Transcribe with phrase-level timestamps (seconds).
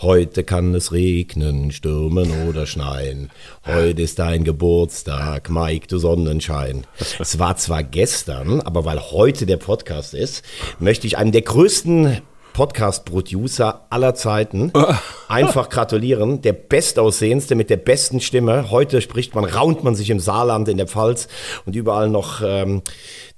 [0.00, 3.30] Heute kann es regnen, stürmen oder schneien.
[3.66, 6.86] Heute ist dein Geburtstag, Mike, du Sonnenschein.
[7.18, 10.44] Es war zwar gestern, aber weil heute der Podcast ist,
[10.78, 12.22] möchte ich einem der größten
[12.52, 14.72] Podcast-Producer aller Zeiten
[15.28, 16.42] einfach gratulieren.
[16.42, 18.70] Der bestaussehendste mit der besten Stimme.
[18.70, 21.26] Heute spricht man, raunt man sich im Saarland, in der Pfalz
[21.66, 22.82] und überall noch ähm,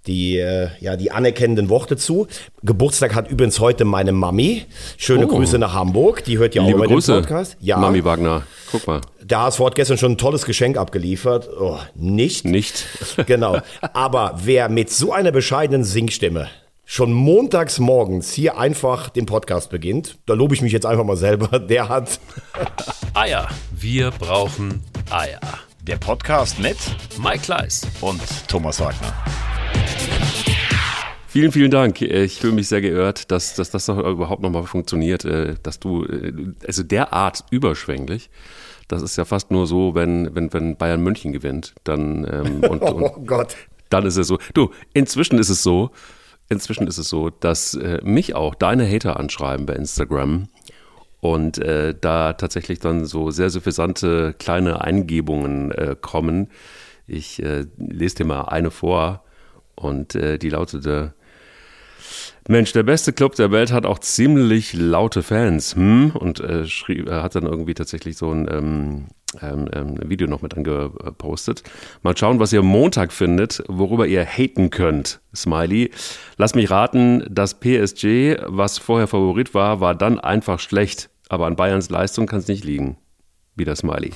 [0.07, 2.27] die, äh, ja, die anerkennenden Worte zu.
[2.63, 4.65] Geburtstag hat übrigens heute meine Mami.
[4.97, 5.29] Schöne Oh.
[5.29, 6.25] Grüße nach Hamburg.
[6.25, 7.57] Die hört ja Liebe auch immer Grüße, den Podcast.
[7.61, 8.43] Ja, Mami Wagner.
[8.71, 9.01] Guck mal.
[9.23, 11.49] der HSV hat gestern schon ein tolles Geschenk abgeliefert.
[11.59, 12.45] Oh, nicht?
[12.45, 12.87] Nicht.
[13.27, 13.59] Genau.
[13.93, 16.49] Aber wer mit so einer bescheidenen Singstimme
[16.87, 21.17] schon montags morgens hier einfach den Podcast beginnt, da lobe ich mich jetzt einfach mal
[21.17, 22.19] selber, der hat
[23.15, 23.49] Eier.
[23.71, 25.41] Wir brauchen Eier.
[25.91, 26.77] Der Podcast mit
[27.21, 27.85] Mike Kleiss.
[28.01, 29.13] und Thomas Wagner.
[31.27, 32.01] Vielen, vielen Dank.
[32.01, 36.05] Ich fühle mich sehr geehrt, dass, dass das doch überhaupt nochmal funktioniert, äh, dass du,
[36.05, 36.33] äh,
[36.65, 38.31] also derart überschwänglich.
[38.87, 42.83] Das ist ja fast nur so, wenn, wenn, wenn Bayern München gewinnt, dann, ähm, und,
[42.83, 43.57] Oh und Gott.
[43.89, 44.39] dann ist es so.
[44.55, 45.91] Du, inzwischen ist es so,
[46.49, 50.47] inzwischen ist es so, dass äh, mich auch deine Hater anschreiben bei Instagram
[51.21, 56.49] und äh, da tatsächlich dann so sehr suffisante kleine Eingebungen äh, kommen.
[57.07, 59.23] Ich äh, lese dir mal eine vor
[59.75, 61.15] und äh, die lautete
[62.49, 65.77] Mensch, der beste Club der Welt hat auch ziemlich laute Fans.
[65.77, 66.13] Hm?
[66.15, 69.07] Und äh, schrieb, er hat dann irgendwie tatsächlich so ein ähm,
[69.41, 71.63] ähm, ähm, Video noch mit angepostet.
[72.03, 75.21] Mal schauen, was ihr Montag findet, worüber ihr haten könnt.
[75.35, 75.91] Smiley.
[76.37, 81.10] Lass mich raten, das PSG, was vorher Favorit war, war dann einfach schlecht.
[81.31, 82.97] Aber an Bayerns Leistung kann es nicht liegen.
[83.55, 84.11] Wieder Smiley.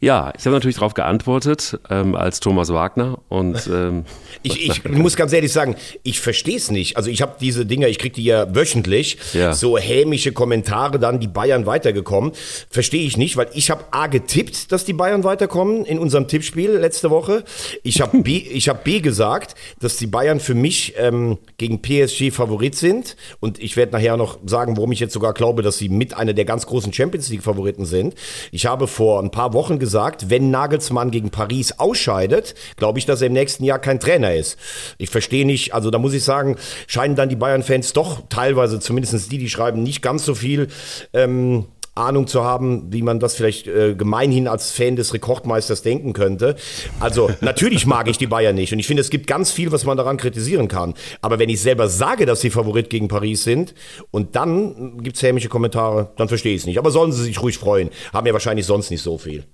[0.00, 4.04] Ja, ich habe natürlich darauf geantwortet ähm, als Thomas Wagner und ähm,
[4.42, 6.96] Ich, ich muss ganz ehrlich sagen, ich verstehe es nicht.
[6.96, 9.54] Also ich habe diese Dinger, ich kriege die ja wöchentlich, Ja.
[9.54, 12.32] so hämische Kommentare dann, die Bayern weitergekommen.
[12.68, 16.70] Verstehe ich nicht, weil ich habe A getippt, dass die Bayern weiterkommen in unserem Tippspiel
[16.72, 17.44] letzte Woche.
[17.82, 22.30] Ich habe B, ich hab B gesagt, dass die Bayern für mich ähm, gegen PSG
[22.30, 23.16] Favorit sind.
[23.40, 26.32] Und ich werde nachher noch sagen, warum ich jetzt sogar glaube, dass sie mit einer
[26.34, 28.14] der ganz großen Champions League Favoriten sind.
[28.52, 33.20] Ich habe vor ein paar Wochen gesagt, wenn Nagelsmann gegen Paris ausscheidet, glaube ich, dass
[33.20, 34.56] er im nächsten Jahr kein Trainer ist.
[34.96, 36.56] Ich verstehe nicht, also da muss ich sagen,
[36.86, 40.68] scheinen dann die Bayern-Fans doch teilweise, zumindest die, die schreiben, nicht ganz so viel
[41.12, 46.12] ähm, Ahnung zu haben, wie man das vielleicht äh, gemeinhin als Fan des Rekordmeisters denken
[46.12, 46.56] könnte.
[46.98, 49.84] Also natürlich mag ich die Bayern nicht und ich finde, es gibt ganz viel, was
[49.84, 50.94] man daran kritisieren kann.
[51.20, 53.74] Aber wenn ich selber sage, dass sie Favorit gegen Paris sind
[54.10, 56.78] und dann gibt's hämische Kommentare, dann verstehe ich es nicht.
[56.78, 57.90] Aber sollen sie sich ruhig freuen.
[58.12, 59.44] Haben ja wahrscheinlich sonst nicht so viel.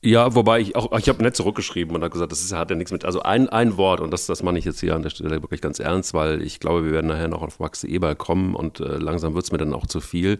[0.00, 2.76] Ja, wobei ich auch, ich habe nett zurückgeschrieben und habe gesagt, das ist, hat ja
[2.76, 5.10] nichts mit, also ein, ein Wort und das, das meine ich jetzt hier an der
[5.10, 8.54] Stelle wirklich ganz ernst, weil ich glaube, wir werden nachher noch auf Max Eberl kommen
[8.54, 10.38] und äh, langsam wird's mir dann auch zu viel.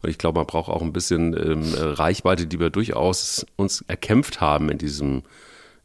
[0.00, 4.40] Und ich glaube, man braucht auch ein bisschen ähm, Reichweite, die wir durchaus uns erkämpft
[4.40, 5.24] haben in diesem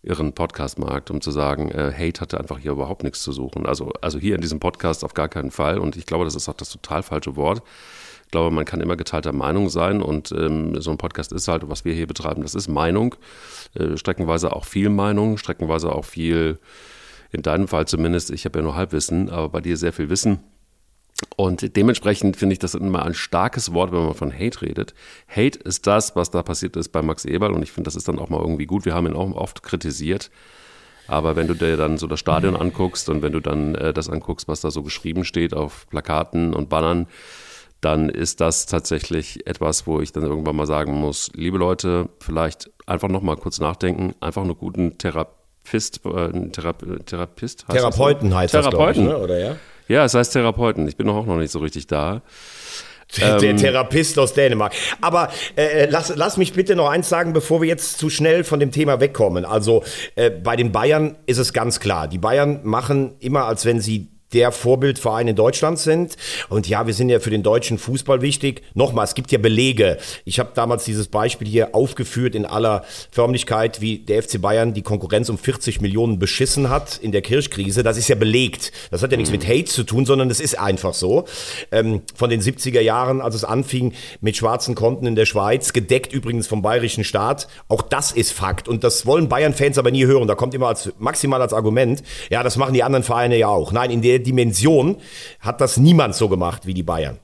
[0.03, 3.65] irren Podcast-Markt, um zu sagen, äh, Hate hatte einfach hier überhaupt nichts zu suchen.
[3.65, 5.79] Also, also hier in diesem Podcast auf gar keinen Fall.
[5.79, 7.63] Und ich glaube, das ist auch das total falsche Wort.
[8.29, 11.67] Ich glaube, man kann immer geteilter Meinung sein und ähm, so ein Podcast ist halt,
[11.67, 13.15] was wir hier betreiben, das ist Meinung.
[13.73, 16.59] Äh, streckenweise auch viel Meinung, streckenweise auch viel,
[17.31, 20.43] in deinem Fall zumindest, ich habe ja nur Halbwissen, aber bei dir sehr viel Wissen.
[21.37, 24.93] Und dementsprechend finde ich das immer ein starkes Wort, wenn man von Hate redet.
[25.27, 28.07] Hate ist das, was da passiert ist bei Max Eberl und ich finde, das ist
[28.07, 28.85] dann auch mal irgendwie gut.
[28.85, 30.29] Wir haben ihn auch oft kritisiert.
[31.07, 34.07] Aber wenn du dir dann so das Stadion anguckst und wenn du dann äh, das
[34.07, 37.07] anguckst, was da so geschrieben steht auf Plakaten und Bannern,
[37.81, 42.69] dann ist das tatsächlich etwas, wo ich dann irgendwann mal sagen muss, liebe Leute, vielleicht
[42.85, 47.77] einfach noch mal kurz nachdenken, einfach einen guten Therapist, äh, Therape Therapist heißt?
[47.77, 49.05] Therapeuten heißt das, glaube ich, Therapeuten.
[49.05, 49.17] ne?
[49.23, 49.55] oder ja?
[49.87, 50.87] Ja, es heißt Therapeuten.
[50.87, 52.21] Ich bin doch auch noch nicht so richtig da.
[53.17, 53.57] Der Ähm.
[53.57, 54.73] Therapist aus Dänemark.
[55.01, 58.59] Aber äh, lass, lass mich bitte noch eins sagen, bevor wir jetzt zu schnell von
[58.59, 59.45] dem Thema wegkommen.
[59.45, 59.83] Also
[60.15, 62.07] äh, bei den Bayern ist es ganz klar.
[62.07, 66.15] Die Bayern machen immer, als wenn sie der Vorbildverein in Deutschland sind.
[66.49, 68.61] Und ja, wir sind ja für den deutschen Fußball wichtig.
[68.73, 69.97] Nochmal, es gibt ja Belege.
[70.25, 74.81] Ich habe damals dieses Beispiel hier aufgeführt in aller Förmlichkeit, wie der FC Bayern die
[74.81, 77.83] Konkurrenz um 40 Millionen beschissen hat in der Kirchkrise.
[77.83, 78.71] Das ist ja belegt.
[78.91, 81.25] Das hat ja nichts mit Hate zu tun, sondern es ist einfach so.
[81.71, 86.13] Ähm, von den 70er Jahren, als es anfing mit schwarzen Konten in der Schweiz, gedeckt
[86.13, 87.47] übrigens vom bayerischen Staat.
[87.67, 88.67] Auch das ist Fakt.
[88.67, 90.27] Und das wollen Bayern-Fans aber nie hören.
[90.27, 93.71] Da kommt immer als maximal als Argument, ja, das machen die anderen Vereine ja auch.
[93.71, 94.97] Nein, in der Dimension
[95.39, 97.19] hat das niemand so gemacht wie die Bayern.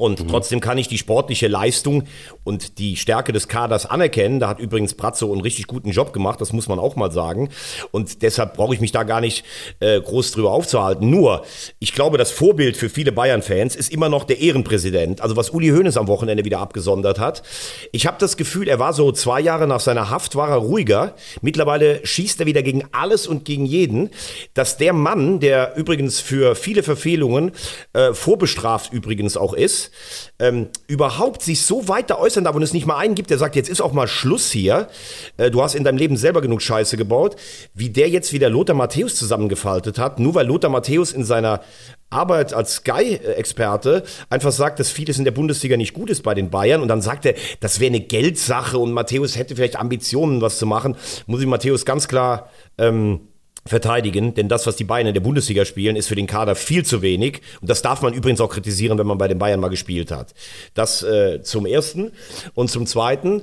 [0.00, 2.04] Und trotzdem kann ich die sportliche Leistung
[2.42, 4.40] und die Stärke des Kaders anerkennen.
[4.40, 7.50] Da hat übrigens Brazzo einen richtig guten Job gemacht, das muss man auch mal sagen.
[7.90, 9.44] Und deshalb brauche ich mich da gar nicht
[9.80, 11.10] äh, groß drüber aufzuhalten.
[11.10, 11.44] Nur,
[11.80, 15.20] ich glaube, das Vorbild für viele Bayern-Fans ist immer noch der Ehrenpräsident.
[15.20, 17.42] Also was Uli Hoeneß am Wochenende wieder abgesondert hat.
[17.92, 21.14] Ich habe das Gefühl, er war so zwei Jahre nach seiner Haft, war er ruhiger.
[21.42, 24.08] Mittlerweile schießt er wieder gegen alles und gegen jeden.
[24.54, 27.52] Dass der Mann, der übrigens für viele Verfehlungen
[27.92, 29.89] äh, vorbestraft übrigens auch ist,
[30.38, 33.56] ähm, überhaupt sich so weiter äußern darf und es nicht mal einen gibt, der sagt,
[33.56, 34.88] jetzt ist auch mal Schluss hier.
[35.36, 37.36] Äh, du hast in deinem Leben selber genug Scheiße gebaut.
[37.74, 41.60] Wie der jetzt wieder Lothar Matthäus zusammengefaltet hat, nur weil Lothar Matthäus in seiner
[42.10, 46.50] Arbeit als Sky-Experte einfach sagt, dass vieles in der Bundesliga nicht gut ist bei den
[46.50, 50.58] Bayern und dann sagt er, das wäre eine Geldsache und Matthäus hätte vielleicht Ambitionen, was
[50.58, 50.96] zu machen,
[51.26, 53.20] muss ich Matthäus ganz klar ähm,
[53.66, 56.84] verteidigen, denn das, was die Bayern in der Bundesliga spielen, ist für den Kader viel
[56.84, 57.40] zu wenig.
[57.60, 60.34] Und das darf man übrigens auch kritisieren, wenn man bei den Bayern mal gespielt hat.
[60.74, 62.12] Das äh, zum Ersten.
[62.54, 63.42] Und zum Zweiten,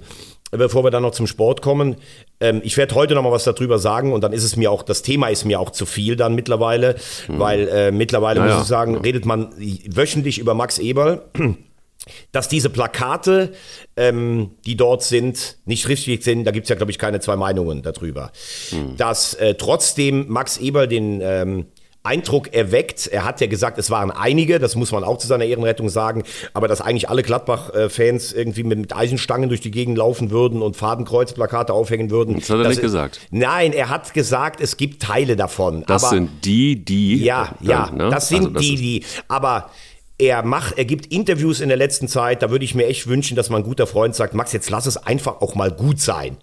[0.51, 1.97] bevor wir dann noch zum Sport kommen,
[2.39, 4.83] ähm, ich werde heute noch mal was darüber sagen und dann ist es mir auch,
[4.83, 6.95] das Thema ist mir auch zu viel dann mittlerweile,
[7.27, 8.53] weil äh, mittlerweile, Naja.
[8.53, 9.53] muss ich sagen, redet man
[9.87, 11.23] wöchentlich über Max Eberl
[12.31, 13.53] dass diese Plakate,
[13.95, 17.81] ähm, die dort sind, nicht richtig sind, da gibt's ja, glaube ich, keine zwei Meinungen
[17.81, 18.31] darüber.
[18.97, 21.65] Dass äh, trotzdem Max Eberl den ähm,
[22.03, 25.43] Eindruck erweckt, er hat ja gesagt, es waren einige, das muss man auch zu seiner
[25.43, 26.23] Ehrenrettung sagen,
[26.53, 31.73] aber dass eigentlich alle Gladbach-Fans irgendwie mit, Eisenstangen durch die Gegend laufen würden und Fadenkreuzplakate
[31.73, 32.35] aufhängen würden.
[32.35, 33.19] Das hat er nicht gesagt.
[33.31, 35.83] Nein, er hat gesagt, es gibt Teile davon.
[35.85, 37.23] Das aber sind die, die.
[37.25, 38.09] ja, dann, ja, ne?
[38.09, 39.03] das sind Also das die, ist- die.
[39.27, 39.69] Aber
[40.19, 43.35] er macht, er gibt Interviews in der letzten Zeit, da würde ich mir echt wünschen,
[43.35, 46.37] dass mein guter Freund sagt, Max, jetzt lass es einfach auch mal gut sein.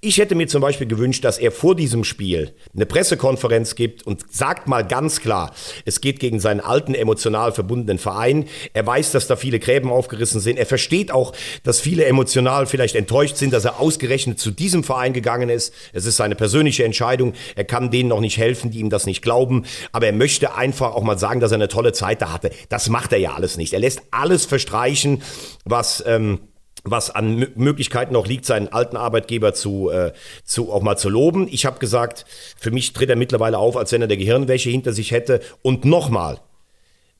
[0.00, 4.24] Ich hätte mir zum Beispiel gewünscht, dass er vor diesem Spiel eine Pressekonferenz gibt und
[4.34, 5.52] sagt mal ganz klar,
[5.84, 8.46] es geht gegen seinen alten, emotional verbundenen Verein.
[8.72, 10.58] Er weiß, dass da viele Gräben aufgerissen sind.
[10.58, 11.32] Er versteht auch,
[11.62, 15.72] dass viele emotional vielleicht enttäuscht sind, dass er ausgerechnet zu diesem Verein gegangen ist.
[15.92, 17.34] Es ist seine persönliche Entscheidung.
[17.54, 19.64] Er kann denen noch nicht helfen, die ihm das nicht glauben.
[19.92, 22.50] Aber er möchte einfach auch mal sagen, dass er eine tolle Zeit da hatte.
[22.68, 23.72] Das macht er ja alles nicht.
[23.72, 25.22] Er lässt alles verstreichen,
[25.64, 26.02] was...
[26.06, 26.40] Ähm,
[26.84, 30.12] was an Mö- Möglichkeiten noch liegt, seinen alten Arbeitgeber zu, äh,
[30.42, 31.46] zu auch mal zu loben.
[31.48, 32.24] Ich habe gesagt,
[32.58, 35.42] für mich tritt er mittlerweile auf, als wenn er der Gehirnwäsche hinter sich hätte.
[35.62, 36.40] Und nochmal,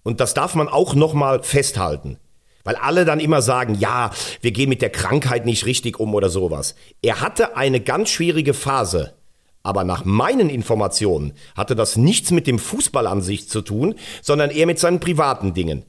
[0.03, 2.19] und das darf man auch nochmal festhalten.
[2.65, 4.11] Weil alle dann immer sagen, ja,
[4.41, 6.75] wir gehen mit der Krankheit nicht richtig um oder sowas.
[7.00, 9.15] Er hatte eine ganz schwierige Phase.
[9.62, 14.50] Aber nach meinen Informationen hatte das nichts mit dem Fußball an sich zu tun, sondern
[14.50, 15.85] eher mit seinen privaten Dingen.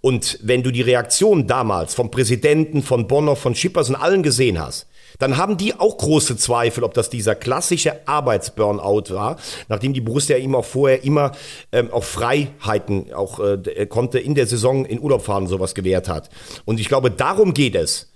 [0.00, 4.60] Und wenn du die Reaktion damals vom Präsidenten, von Bonner, von Schippers und allen gesehen
[4.60, 4.86] hast,
[5.18, 9.38] dann haben die auch große Zweifel, ob das dieser klassische Arbeitsburnout war,
[9.68, 11.32] nachdem die Borussia ihm auch vorher immer
[11.72, 16.08] ähm, auch Freiheiten auch äh, d- konnte in der Saison in Urlaub fahren sowas gewährt
[16.08, 16.28] hat.
[16.66, 18.12] Und ich glaube, darum geht es,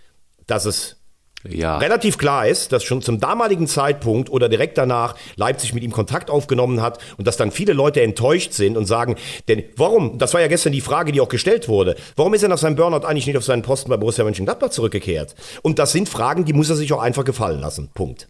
[0.46, 0.99] dass es
[1.48, 1.78] Ja.
[1.78, 6.28] relativ klar ist, dass schon zum damaligen Zeitpunkt oder direkt danach Leipzig mit ihm Kontakt
[6.28, 9.16] aufgenommen hat und dass dann viele Leute enttäuscht sind und sagen,
[9.48, 12.50] denn warum, das war ja gestern die Frage, die auch gestellt wurde, warum ist er
[12.50, 15.34] nach seinem Burnout eigentlich nicht auf seinen Posten bei Borussia Mönchengladbach zurückgekehrt?
[15.62, 17.88] Und das sind Fragen, die muss er sich auch einfach gefallen lassen.
[17.94, 18.28] Punkt.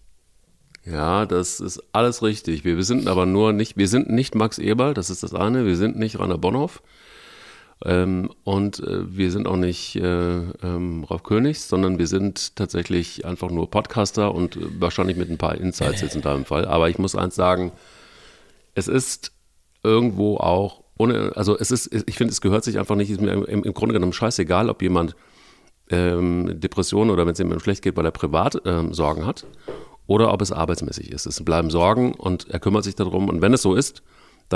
[0.85, 2.65] Ja, das ist alles richtig.
[2.65, 5.67] Wir, wir sind aber nur nicht, wir sind nicht Max Eberl, das ist das eine,
[5.67, 6.81] wir sind nicht Rainer Bonhoff.
[7.85, 13.25] Ähm, und äh, wir sind auch nicht äh, ähm, Rolf Königs, sondern wir sind tatsächlich
[13.25, 16.67] einfach nur Podcaster und äh, wahrscheinlich mit ein paar Insights jetzt in deinem Fall.
[16.67, 17.73] Aber ich muss eins sagen,
[18.75, 19.33] es ist
[19.83, 23.33] irgendwo auch ohne, also es ist, ich finde, es gehört sich einfach nicht, ist mir
[23.33, 25.17] im, im Grunde genommen scheißegal, ob jemand
[25.89, 29.47] ähm, Depressionen oder wenn es jemandem schlecht geht, weil er privat ähm, Sorgen hat
[30.07, 31.25] oder ob es arbeitsmäßig ist.
[31.25, 34.03] Es bleiben Sorgen und er kümmert sich darum und wenn es so ist,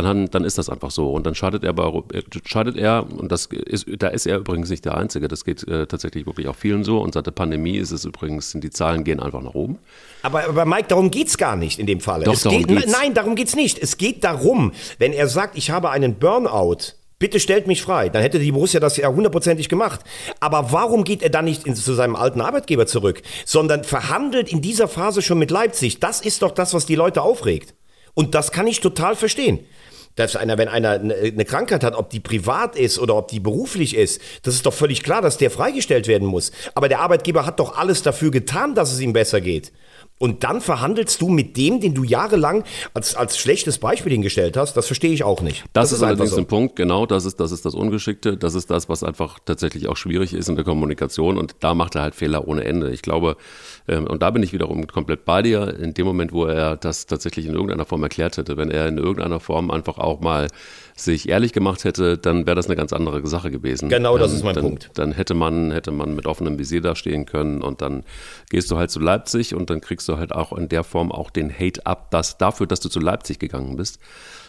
[0.03, 1.13] dann, dann ist das einfach so.
[1.13, 4.69] Und dann scheidet er, bei, äh, scheidet er, und das ist, da ist er übrigens
[4.69, 6.99] nicht der Einzige, das geht äh, tatsächlich wirklich auch vielen so.
[6.99, 9.79] Und seit der Pandemie ist es übrigens, die Zahlen gehen einfach nach oben.
[10.23, 12.25] Aber, aber Mike, darum geht's gar nicht in dem Falle.
[12.25, 12.93] Doch, es darum geht, geht's.
[12.93, 13.79] Nein, darum geht's nicht.
[13.79, 18.23] Es geht darum, wenn er sagt, ich habe einen Burnout, bitte stellt mich frei, dann
[18.23, 20.01] hätte die Borussia das ja hundertprozentig gemacht.
[20.41, 24.61] Aber warum geht er dann nicht in, zu seinem alten Arbeitgeber zurück, sondern verhandelt in
[24.61, 26.01] dieser Phase schon mit Leipzig?
[26.01, 27.75] Das ist doch das, was die Leute aufregt.
[28.15, 29.61] Und das kann ich total verstehen.
[30.17, 33.41] Dass einer, wenn einer eine eine Krankheit hat, ob die privat ist oder ob die
[33.41, 36.53] beruflich ist, das ist doch völlig klar, dass der freigestellt werden muss.
[36.77, 39.73] Aber der Arbeitgeber hat doch alles dafür getan, dass es ihm besser geht.
[40.19, 42.63] Und dann verhandelst du mit dem, den du jahrelang
[42.95, 44.77] als, als schlechtes Beispiel hingestellt hast.
[44.77, 45.65] Das verstehe ich auch nicht.
[45.73, 46.37] Das, ist, allerdings so.
[46.37, 48.37] ein Punkt, genau, das ist, das ist das Ungeschickte.
[48.37, 51.37] Das ist das, was einfach tatsächlich auch schwierig ist in der Kommunikation.
[51.37, 52.93] Und da macht er halt Fehler ohne Ende.
[52.93, 53.37] Ich glaube,
[53.87, 57.45] und da bin ich wiederum komplett bei dir, in dem Moment, wo er das tatsächlich
[57.45, 60.49] in irgendeiner Form erklärt hätte, wenn er in irgendeiner Form einfach auch mal
[60.97, 63.91] sich ehrlich gemacht hätte, dann wäre das eine ganz andere Sache gewesen.
[63.91, 64.91] Genau, das ähm, ist mein dann, Punkt.
[64.95, 68.05] Dann hätte man, hätte man mit offenem Visier da stehen können und dann
[68.49, 71.31] gehst du halt zu Leipzig und dann kriegst du halt auch in der Form auch
[71.31, 73.99] den Hate ab, dass, dafür, dass du zu Leipzig gegangen bist.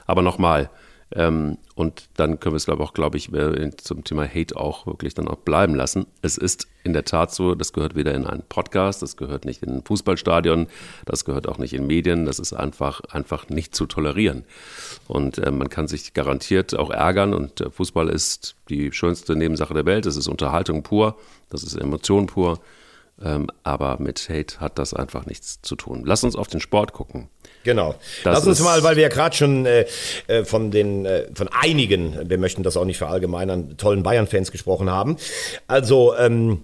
[0.05, 0.69] Aber nochmal,
[1.11, 3.29] ähm, und dann können wir es, glaube auch, glaube ich,
[3.77, 6.07] zum Thema Hate auch wirklich dann auch bleiben lassen.
[6.21, 9.61] Es ist in der Tat so, das gehört weder in einen Podcast, das gehört nicht
[9.61, 10.67] in ein Fußballstadion,
[11.05, 14.45] das gehört auch nicht in Medien, das ist einfach, einfach nicht zu tolerieren.
[15.07, 19.73] Und äh, man kann sich garantiert auch ärgern und äh, Fußball ist die schönste Nebensache
[19.75, 21.17] der Welt, es ist Unterhaltung pur,
[21.49, 22.59] das ist Emotion pur.
[23.21, 26.03] Ähm, aber mit Hate hat das einfach nichts zu tun.
[26.05, 27.29] Lass uns auf den Sport gucken.
[27.65, 27.95] Genau.
[28.23, 29.85] Das Lass uns mal, weil wir ja gerade schon äh,
[30.27, 34.89] äh, von den äh, von einigen, wir möchten das auch nicht verallgemeinern, tollen Bayern-Fans gesprochen
[34.89, 35.17] haben.
[35.67, 36.61] Also ähm,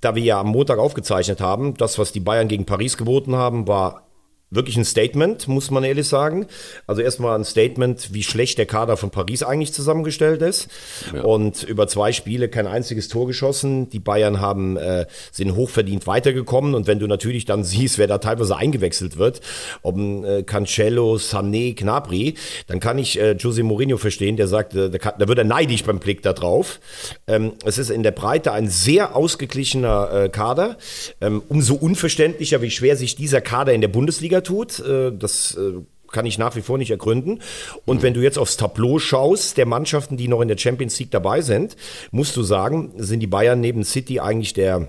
[0.00, 3.68] da wir ja am Montag aufgezeichnet haben, das, was die Bayern gegen Paris geboten haben,
[3.68, 4.06] war
[4.52, 6.46] wirklich ein Statement, muss man ehrlich sagen.
[6.86, 10.68] Also erstmal ein Statement, wie schlecht der Kader von Paris eigentlich zusammengestellt ist.
[11.12, 11.22] Ja.
[11.22, 13.88] Und über zwei Spiele kein einziges Tor geschossen.
[13.88, 16.74] Die Bayern haben, äh, sind hochverdient weitergekommen.
[16.74, 19.40] Und wenn du natürlich dann siehst, wer da teilweise eingewechselt wird,
[19.82, 22.34] ob äh, Cancelo, Sané, Gnabry,
[22.66, 25.98] dann kann ich äh, Jose Mourinho verstehen, der sagt, äh, da wird er neidisch beim
[25.98, 26.80] Blick da drauf.
[27.26, 30.76] Ähm, es ist in der Breite ein sehr ausgeglichener äh, Kader.
[31.20, 34.80] Ähm, umso unverständlicher, wie schwer sich dieser Kader in der Bundesliga tut.
[34.80, 35.80] Äh, das äh,
[36.12, 37.40] kann ich nach wie vor nicht ergründen.
[37.84, 41.10] Und wenn du jetzt aufs Tableau schaust, der Mannschaften, die noch in der Champions League
[41.10, 41.76] dabei sind,
[42.10, 44.88] musst du sagen, sind die Bayern neben City eigentlich der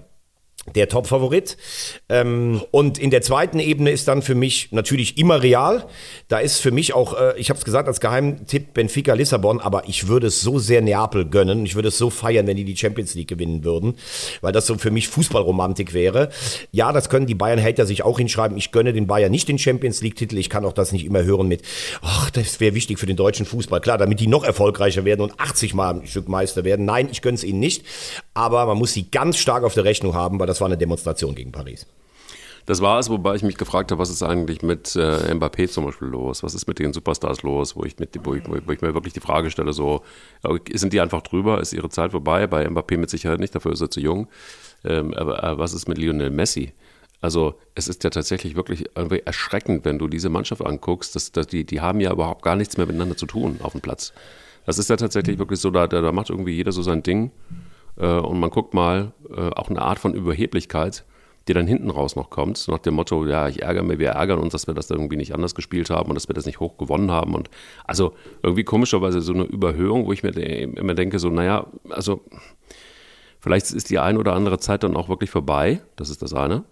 [0.75, 1.58] der Top-Favorit.
[2.10, 5.86] Ähm, und in der zweiten Ebene ist dann für mich natürlich immer Real.
[6.29, 9.88] Da ist für mich auch, äh, ich habe es gesagt als Geheimtipp Benfica Lissabon, aber
[9.88, 11.65] ich würde es so sehr Neapel gönnen.
[11.65, 13.96] Ich würde es so feiern, wenn die die Champions League gewinnen würden,
[14.41, 16.29] weil das so für mich Fußballromantik wäre.
[16.72, 18.58] Ja, das können die Bayern-Hater sich auch hinschreiben.
[18.58, 20.38] Ich gönne den Bayern nicht den Champions League-Titel.
[20.38, 21.62] Ich kann auch das nicht immer hören mit,
[22.01, 23.82] ach, das wäre wichtig für den deutschen Fußball.
[23.82, 26.86] Klar, damit die noch erfolgreicher werden und 80 Mal ein Stück Meister werden.
[26.86, 27.84] Nein, ich gönne es ihnen nicht.
[28.34, 31.36] Aber man muss sie ganz stark auf der Rechnung haben, weil das war eine Demonstration
[31.36, 31.86] gegen Paris.
[32.66, 35.84] Das war es, wobei ich mich gefragt habe, was ist eigentlich mit äh, Mbappé zum
[35.86, 36.44] Beispiel los?
[36.44, 37.76] Was ist mit den Superstars los?
[37.76, 40.02] Wo ich, mit, wo ich, wo ich mir wirklich die Frage stelle, so,
[40.72, 41.60] sind die einfach drüber?
[41.60, 42.48] Ist ihre Zeit vorbei?
[42.48, 44.30] Bei Mbappé mit Sicherheit nicht, dafür ist er zu jung.
[44.86, 46.72] Ähm, aber, aber was ist mit Lionel Messi?
[47.20, 51.66] Also es ist ja tatsächlich wirklich erschreckend, wenn du diese Mannschaft anguckst, dass, dass die,
[51.66, 54.14] die haben ja überhaupt gar nichts mehr miteinander zu tun auf dem Platz.
[54.66, 57.32] Das ist ja tatsächlich wirklich so, da, da macht irgendwie jeder so sein Ding.
[57.98, 61.06] Äh, und man guckt mal, äh, auch eine Art von Überheblichkeit,
[61.48, 64.40] die dann hinten raus noch kommt, nach dem Motto, ja, ich ärgere mich, wir ärgern
[64.40, 66.78] uns, dass wir das irgendwie nicht anders gespielt haben und dass wir das nicht hoch
[66.78, 67.36] gewonnen haben.
[67.36, 67.50] Und
[67.84, 72.22] also irgendwie komischerweise so eine Überhöhung, wo ich mir immer denke, so, naja, also
[73.40, 76.64] vielleicht ist die ein oder andere Zeit dann auch wirklich vorbei, das ist das eine.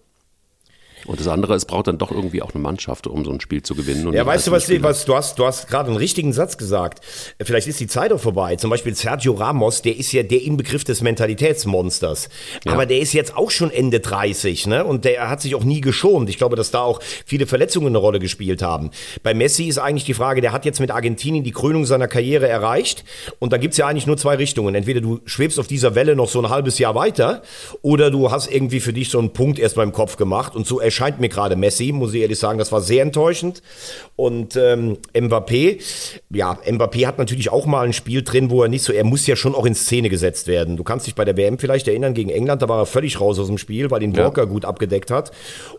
[1.05, 3.61] Und das andere, es braucht dann doch irgendwie auch eine Mannschaft, um so ein Spiel
[3.63, 4.13] zu gewinnen.
[4.13, 7.03] ja, weißt du, was, was du hast, du hast gerade einen richtigen Satz gesagt.
[7.41, 8.55] Vielleicht ist die Zeit auch vorbei.
[8.55, 12.29] Zum Beispiel Sergio Ramos, der ist ja der Inbegriff des Mentalitätsmonsters.
[12.65, 12.73] Ja.
[12.73, 14.85] Aber der ist jetzt auch schon Ende 30, ne?
[14.85, 16.29] Und der hat sich auch nie geschont.
[16.29, 18.91] Ich glaube, dass da auch viele Verletzungen eine Rolle gespielt haben.
[19.23, 22.47] Bei Messi ist eigentlich die Frage, der hat jetzt mit Argentinien die Krönung seiner Karriere
[22.47, 23.03] erreicht.
[23.39, 24.75] Und da gibt's ja eigentlich nur zwei Richtungen.
[24.75, 27.41] Entweder du schwebst auf dieser Welle noch so ein halbes Jahr weiter
[27.81, 30.79] oder du hast irgendwie für dich so einen Punkt erst im Kopf gemacht und so
[30.91, 33.61] erscheint mir gerade Messi, muss ich ehrlich sagen, das war sehr enttäuschend.
[34.15, 35.81] Und ähm, Mbappé,
[36.29, 39.25] ja, Mbappé hat natürlich auch mal ein Spiel drin, wo er nicht so, er muss
[39.25, 40.77] ja schon auch in Szene gesetzt werden.
[40.77, 43.39] Du kannst dich bei der WM vielleicht erinnern, gegen England, da war er völlig raus
[43.39, 44.47] aus dem Spiel, weil ihn Walker ja.
[44.47, 45.31] gut abgedeckt hat.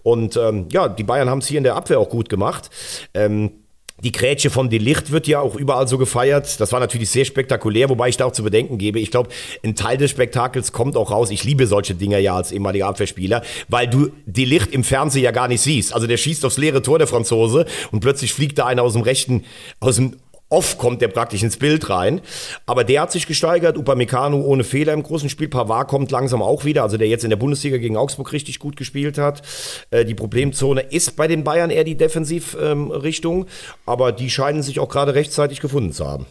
[0.02, 2.70] Und ähm, ja, die Bayern haben es hier in der Abwehr auch gut gemacht.
[3.14, 3.61] Ähm,
[4.02, 6.60] die Grätsche von Delicht wird ja auch überall so gefeiert.
[6.60, 8.98] Das war natürlich sehr spektakulär, wobei ich da auch zu bedenken gebe.
[8.98, 9.30] Ich glaube,
[9.62, 11.30] ein Teil des Spektakels kommt auch raus.
[11.30, 15.48] Ich liebe solche Dinger ja als ehemaliger Abwehrspieler, weil du Delicht im Fernsehen ja gar
[15.48, 15.94] nicht siehst.
[15.94, 19.02] Also der schießt aufs leere Tor, der Franzose, und plötzlich fliegt da einer aus dem
[19.02, 19.44] rechten,
[19.80, 20.16] aus dem
[20.52, 22.20] Off kommt der praktisch ins Bild rein.
[22.66, 23.78] Aber der hat sich gesteigert.
[23.78, 25.48] Upamecano ohne Fehler im großen Spiel.
[25.48, 26.82] Pavard kommt langsam auch wieder.
[26.82, 29.40] Also der jetzt in der Bundesliga gegen Augsburg richtig gut gespielt hat.
[29.90, 33.40] Äh, die Problemzone ist bei den Bayern eher die Defensivrichtung.
[33.40, 33.46] Ähm,
[33.86, 36.26] aber die scheinen sich auch gerade rechtzeitig gefunden zu haben.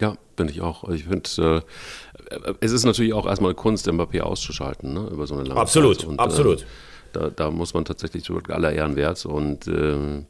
[0.00, 0.88] Ja, bin ich auch.
[0.90, 1.64] Ich finde,
[2.30, 6.00] äh, es ist natürlich auch erstmal Kunst, Mbappé auszuschalten, ne, über so eine lange absolut,
[6.00, 6.08] Zeit.
[6.08, 6.62] Und, absolut, absolut.
[6.62, 9.24] Äh, da, da, muss man tatsächlich aller Ehren wert.
[9.26, 10.24] Und äh,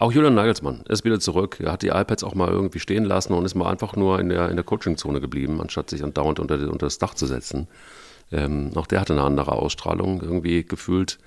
[0.00, 1.58] auch Julian Nagelsmann ist wieder zurück.
[1.60, 4.30] Er hat die iPads auch mal irgendwie stehen lassen und ist mal einfach nur in
[4.30, 7.68] der, in der Coaching-Zone geblieben, anstatt sich andauernd unter, unter das Dach zu setzen.
[8.32, 10.22] Ähm, auch der hatte eine andere Ausstrahlung.
[10.22, 11.18] Irgendwie gefühlt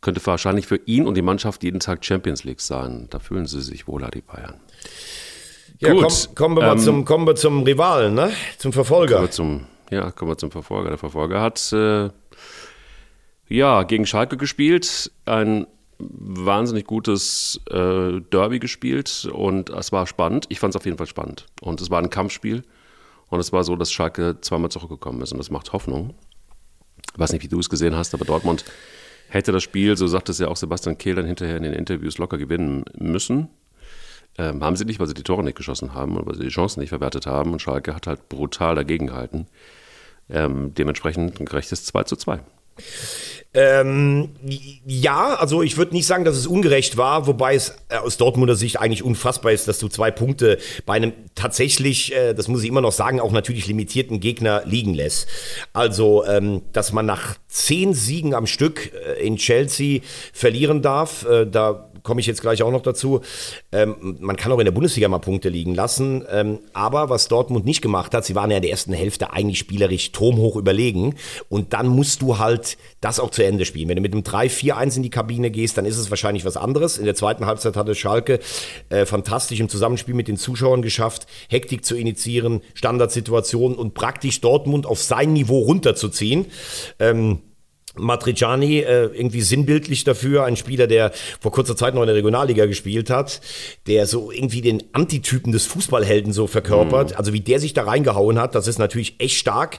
[0.00, 3.06] könnte wahrscheinlich für ihn und die Mannschaft jeden Tag Champions League sein.
[3.10, 4.54] Da fühlen sie sich wohler, die Bayern.
[5.80, 8.32] Ja, Gut, komm, kommen, wir ähm, zum, kommen wir zum Rivalen, ne?
[8.56, 9.16] zum Verfolger.
[9.16, 10.88] Kommen wir zum, ja, kommen wir zum Verfolger.
[10.88, 12.08] Der Verfolger hat äh,
[13.48, 15.66] ja gegen Schalke gespielt, ein
[16.10, 20.46] wahnsinnig gutes äh, Derby gespielt und es war spannend.
[20.48, 21.46] Ich fand es auf jeden Fall spannend.
[21.60, 22.62] Und es war ein Kampfspiel
[23.28, 26.14] und es war so, dass Schalke zweimal zurückgekommen ist und das macht Hoffnung.
[27.12, 28.64] Ich weiß nicht, wie du es gesehen hast, aber Dortmund
[29.28, 32.18] hätte das Spiel, so sagt es ja auch Sebastian Kehl dann hinterher in den Interviews,
[32.18, 33.48] locker gewinnen müssen.
[34.36, 36.48] Ähm, haben sie nicht, weil sie die Tore nicht geschossen haben und weil sie die
[36.48, 37.52] Chancen nicht verwertet haben.
[37.52, 39.46] Und Schalke hat halt brutal dagegengehalten.
[40.28, 42.40] Ähm, dementsprechend ein gerechtes 2 zu 2.
[43.56, 44.30] Ähm,
[44.84, 48.56] ja, also ich würde nicht sagen, dass es ungerecht war, wobei es äh, aus Dortmunder
[48.56, 52.68] Sicht eigentlich unfassbar ist, dass du zwei Punkte bei einem tatsächlich, äh, das muss ich
[52.68, 55.28] immer noch sagen, auch natürlich limitierten Gegner liegen lässt.
[55.72, 60.00] Also, ähm, dass man nach zehn Siegen am Stück äh, in Chelsea
[60.32, 63.22] verlieren darf, äh, da komme ich jetzt gleich auch noch dazu.
[63.72, 66.24] Ähm, man kann auch in der Bundesliga mal Punkte liegen lassen.
[66.30, 69.58] Ähm, aber was Dortmund nicht gemacht hat, sie waren ja in der ersten Hälfte eigentlich
[69.58, 71.16] spielerisch turmhoch überlegen.
[71.48, 73.88] Und dann musst du halt das auch zu Ende spielen.
[73.88, 76.98] Wenn du mit einem 3-4-1 in die Kabine gehst, dann ist es wahrscheinlich was anderes.
[76.98, 78.38] In der zweiten Halbzeit hatte Schalke
[78.90, 84.84] äh, fantastisch im Zusammenspiel mit den Zuschauern geschafft, Hektik zu initiieren, Standardsituationen und praktisch Dortmund
[84.84, 86.46] auf sein Niveau runterzuziehen.
[86.98, 87.40] Ähm,
[87.96, 92.66] Matriciani äh, irgendwie sinnbildlich dafür, ein Spieler, der vor kurzer Zeit noch in der Regionalliga
[92.66, 93.40] gespielt hat,
[93.86, 97.10] der so irgendwie den Antitypen des Fußballhelden so verkörpert.
[97.10, 97.16] Mhm.
[97.16, 99.78] Also wie der sich da reingehauen hat, das ist natürlich echt stark.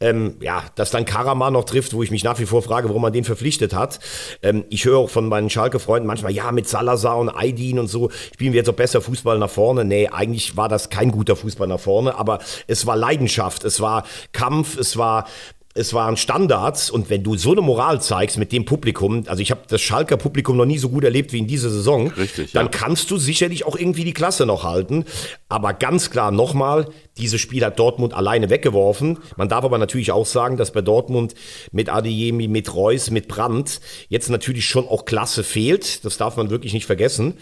[0.00, 3.02] Ähm, ja, dass dann Karaman noch trifft, wo ich mich nach wie vor frage, warum
[3.02, 4.00] man den verpflichtet hat.
[4.42, 8.10] Ähm, ich höre auch von meinen Schalke-Freunden manchmal, ja, mit Salazar und Aydin und so
[8.34, 9.84] spielen wir jetzt auch besser Fußball nach vorne.
[9.84, 14.04] Nee, eigentlich war das kein guter Fußball nach vorne, aber es war Leidenschaft, es war
[14.32, 15.26] Kampf, es war
[15.76, 19.50] es waren Standards und wenn du so eine Moral zeigst mit dem Publikum, also ich
[19.50, 22.66] habe das Schalker Publikum noch nie so gut erlebt wie in dieser Saison, Richtig, dann
[22.66, 22.70] ja.
[22.70, 25.04] kannst du sicherlich auch irgendwie die Klasse noch halten.
[25.48, 26.86] Aber ganz klar nochmal,
[27.18, 29.18] dieses Spiel hat Dortmund alleine weggeworfen.
[29.36, 31.34] Man darf aber natürlich auch sagen, dass bei Dortmund
[31.72, 36.04] mit Adeyemi, mit Reus, mit Brandt jetzt natürlich schon auch Klasse fehlt.
[36.04, 37.34] Das darf man wirklich nicht vergessen.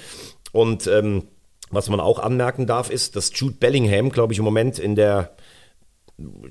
[0.53, 1.25] Und ähm,
[1.71, 5.37] was man auch anmerken darf, ist, dass Jude Bellingham, glaube ich, im Moment in der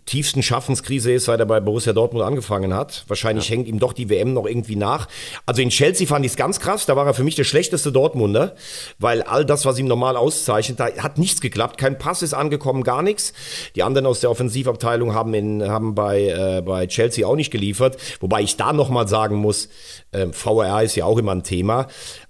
[0.05, 3.03] tiefsten Schaffenskrise ist, seit er bei Borussia Dortmund angefangen hat.
[3.07, 5.07] Wahrscheinlich hängt ihm doch die WM noch irgendwie nach.
[5.45, 7.91] Also in Chelsea fand ich es ganz krass, da war er für mich der schlechteste
[7.91, 8.55] Dortmunder,
[8.99, 11.77] weil all das, was ihm normal auszeichnet, da hat nichts geklappt.
[11.77, 13.33] Kein Pass ist angekommen, gar nichts.
[13.75, 17.97] Die anderen aus der Offensivabteilung haben, in, haben bei, äh, bei Chelsea auch nicht geliefert.
[18.19, 19.69] Wobei ich da nochmal sagen muss,
[20.11, 21.87] äh, VRR ist ja auch immer ein Thema.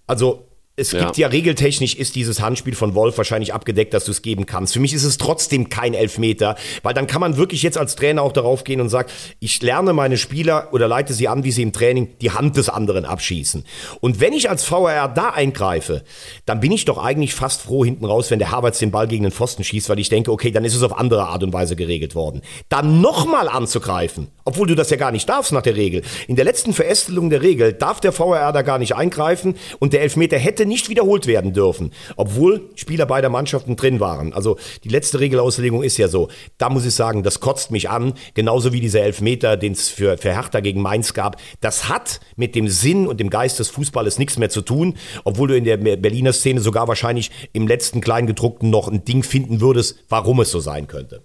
[0.08, 0.51] Also
[0.82, 1.28] es gibt ja.
[1.28, 4.74] regeltechnisch ist dieses Handspiel von Wolf wahrscheinlich abgedeckt, dass du es geben kannst.
[4.74, 8.24] Für mich ist es trotzdem kein Elfmeter, weil dann kann man wirklich jetzt als Trainer
[8.24, 11.62] auch darauf gehen und sagen, ich lerne meine Spieler oder leite sie an, wie sie
[11.62, 13.64] im Training die Hand des anderen abschießen.
[14.02, 16.04] Und wenn ich als VAR da eingreife,
[16.46, 19.24] dann bin ich doch eigentlich fast froh hinten raus, wenn der Havertz den Ball gegen
[19.24, 21.76] den Pfosten schießt, weil ich denke, okay, dann ist es auf andere Art und Weise
[21.76, 22.42] geregelt worden.
[22.70, 26.02] Dann nochmal anzugreifen, obwohl du das ja gar nicht darfst nach der Regel.
[26.28, 30.02] In der letzten Verästelung der Regel darf der VAR da gar nicht eingreifen und der
[30.02, 34.34] Elfmeter hätte nicht wiederholt werden dürfen, obwohl Spieler beider Mannschaften drin waren.
[34.34, 36.30] Also die letzte Regelauslegung ist ja so.
[36.58, 40.18] Da muss ich sagen, das kotzt mich an, genauso wie dieser Elfmeter, den es für,
[40.18, 41.38] für Hertha gegen Mainz gab.
[41.60, 45.50] Das hat mit dem Sinn und dem Geist des Fußballes nichts mehr zu tun, obwohl
[45.50, 50.00] du in der Berliner Szene sogar wahrscheinlich im letzten Kleingedruckten noch ein Ding finden würdest,
[50.10, 51.22] warum es so sein könnte.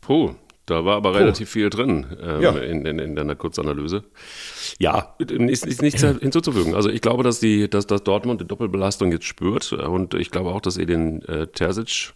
[0.00, 0.34] Puh,
[0.66, 2.50] da war aber relativ viel drin ähm, Ja.
[2.52, 4.04] in, in, in deiner Kurzanalyse.
[4.78, 6.74] Ja, ist, ist nichts hinzuzufügen.
[6.74, 10.50] Also ich glaube, dass, die, dass, dass Dortmund die Doppelbelastung jetzt spürt und ich glaube
[10.50, 12.12] auch, dass Edin äh, Terzic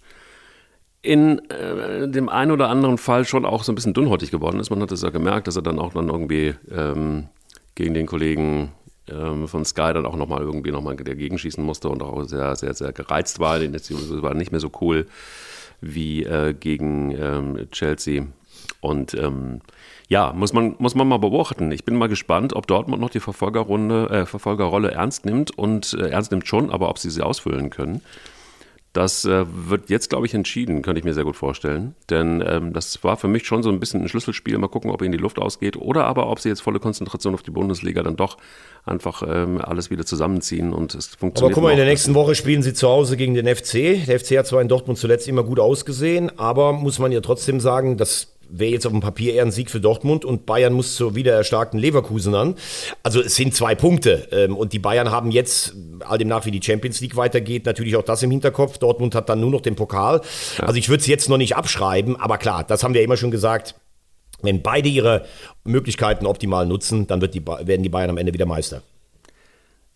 [1.02, 4.70] in äh, dem einen oder anderen Fall schon auch so ein bisschen dünnhäutig geworden ist.
[4.70, 7.28] Man hat es ja gemerkt, dass er dann auch dann irgendwie ähm,
[7.76, 8.72] gegen den Kollegen
[9.08, 12.74] ähm, von Sky dann auch nochmal irgendwie nochmal dagegen schießen musste und auch sehr, sehr,
[12.74, 13.60] sehr gereizt war.
[13.60, 15.06] Das war nicht mehr so cool
[15.80, 18.26] wie äh, gegen ähm, Chelsea.
[18.80, 19.60] Und ähm,
[20.08, 21.72] ja, muss man, muss man mal beobachten.
[21.72, 26.10] Ich bin mal gespannt, ob Dortmund noch die Verfolgerrunde, äh, Verfolgerrolle ernst nimmt und äh,
[26.10, 28.02] ernst nimmt schon, aber ob sie sie ausfüllen können.
[28.96, 31.94] Das äh, wird jetzt, glaube ich, entschieden, könnte ich mir sehr gut vorstellen.
[32.08, 34.56] Denn ähm, das war für mich schon so ein bisschen ein Schlüsselspiel.
[34.56, 37.42] Mal gucken, ob ihnen die Luft ausgeht oder aber ob sie jetzt volle Konzentration auf
[37.42, 38.38] die Bundesliga dann doch
[38.86, 41.54] einfach ähm, alles wieder zusammenziehen und es Aber funktioniert.
[41.54, 44.06] guck mal, in der nächsten Woche spielen sie zu Hause gegen den FC.
[44.06, 47.60] Der FC hat zwar in Dortmund zuletzt immer gut ausgesehen, aber muss man ja trotzdem
[47.60, 50.94] sagen, das wäre jetzt auf dem Papier eher ein Sieg für Dortmund und Bayern muss
[50.94, 52.54] zur wieder erstarkten Leverkusen an.
[53.02, 56.50] Also es sind zwei Punkte ähm, und die Bayern haben jetzt, all dem nach wie
[56.50, 58.78] die Champions League weitergeht, natürlich auch das im Hinterkopf.
[58.78, 60.20] Dortmund hat dann nur noch den Pokal.
[60.58, 63.30] Also ich würde es jetzt noch nicht abschreiben, aber klar, das haben wir immer schon
[63.30, 63.74] gesagt.
[64.42, 65.24] Wenn beide ihre
[65.64, 68.82] Möglichkeiten optimal nutzen, dann wird die, werden die Bayern am Ende wieder Meister.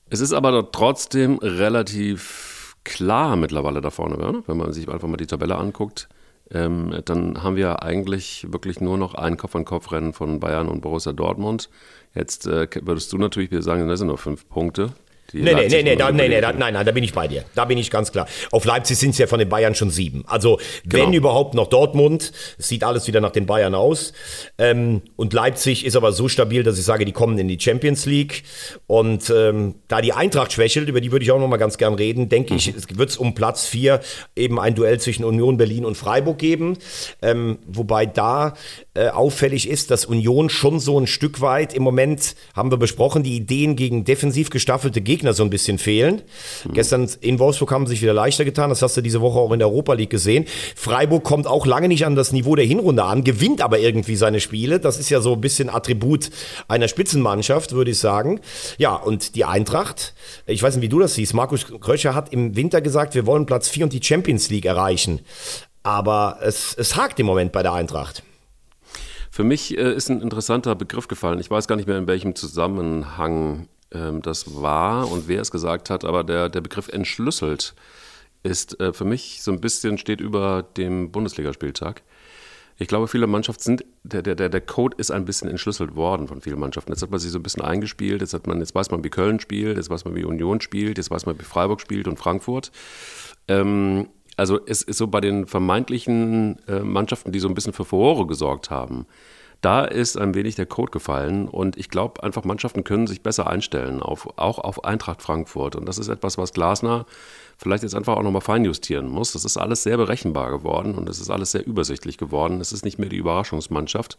[0.09, 5.27] Es ist aber trotzdem relativ klar mittlerweile da vorne, wenn man sich einfach mal die
[5.27, 6.09] Tabelle anguckt.
[6.53, 11.71] Ähm, dann haben wir eigentlich wirklich nur noch ein Kopf-an-Kopf-Rennen von Bayern und Borussia Dortmund.
[12.15, 14.93] Jetzt äh, würdest du natürlich wieder sagen, das sind nur fünf Punkte.
[15.33, 17.45] Nee, nee, nee, nee, da, nee, nee, da, nein, nein, da bin ich bei dir.
[17.55, 18.27] Da bin ich ganz klar.
[18.51, 20.25] Auf Leipzig sind es ja von den Bayern schon sieben.
[20.27, 21.17] Also, wenn Genau.
[21.17, 24.13] überhaupt noch Dortmund, es sieht alles wieder nach den Bayern aus.
[24.59, 28.07] Ähm, und Leipzig ist aber so stabil, dass ich sage, die kommen in die Champions
[28.07, 28.43] League.
[28.87, 31.95] Und ähm, da die Eintracht schwächelt, über die würde ich auch noch mal ganz gern
[31.95, 34.01] reden, denke ich, es wird es um Platz vier
[34.37, 36.77] eben ein Duell zwischen Union Berlin und Freiburg geben.
[37.23, 38.55] Ähm, wobei da
[38.95, 43.23] äh, auffällig ist, dass Union schon so ein Stück weit im Moment, haben wir besprochen,
[43.23, 46.23] die Ideen gegen defensiv gestaffelte Gegner so ein bisschen fehlen.
[46.73, 49.53] Gestern in Wolfsburg haben sie sich wieder leichter getan, das hast du diese Woche auch
[49.53, 50.47] in der Europa League gesehen.
[50.77, 54.41] Freiburg kommt auch lange nicht an das Niveau der Hinrunde an, gewinnt aber irgendwie seine
[54.41, 54.81] Spiele.
[54.81, 56.31] Das ist ja so ein bisschen Attribut
[56.69, 58.41] einer Spitzenmannschaft, würde ich sagen.
[58.79, 60.15] Ja, und die Eintracht,
[60.47, 63.47] ich weiß nicht, wie du das siehst, Markus Kröscher hat im Winter gesagt, wir wollen
[63.47, 65.21] Platz 4 und die Champions League erreichen.
[65.83, 68.23] Aber es, es hakt im Moment bei der Eintracht.
[69.31, 71.39] Für mich äh, ist ein interessanter Begriff gefallen.
[71.39, 75.91] Ich weiß gar nicht mehr, in welchem Zusammenhang ähm, das war und wer es gesagt
[75.91, 77.75] hat, aber der, der Begriff entschlüsselt
[78.43, 82.03] ist äh, für mich so ein bisschen steht über dem Bundesligaspieltag.
[82.79, 86.41] Ich glaube, viele Mannschaften sind, der, der, der Code ist ein bisschen entschlüsselt worden von
[86.41, 86.91] vielen Mannschaften.
[86.93, 89.11] Jetzt hat man sich so ein bisschen eingespielt, jetzt, hat man, jetzt weiß man, wie
[89.11, 92.19] Köln spielt, jetzt weiß man, wie Union spielt, jetzt weiß man, wie Freiburg spielt und
[92.19, 92.73] Frankfurt.
[93.49, 97.85] Ähm, also es ist so bei den vermeintlichen äh, Mannschaften, die so ein bisschen für
[97.85, 99.05] Furore gesorgt haben,
[99.61, 103.47] da ist ein wenig der Code gefallen und ich glaube einfach, Mannschaften können sich besser
[103.47, 105.77] einstellen, auf, auch auf Eintracht Frankfurt.
[105.77, 107.05] Und das ist etwas, was Glasner
[107.59, 109.33] vielleicht jetzt einfach auch nochmal feinjustieren muss.
[109.33, 112.61] Das ist alles sehr berechenbar geworden und es ist alles sehr übersichtlich geworden.
[112.61, 114.17] Es ist nicht mehr die Überraschungsmannschaft,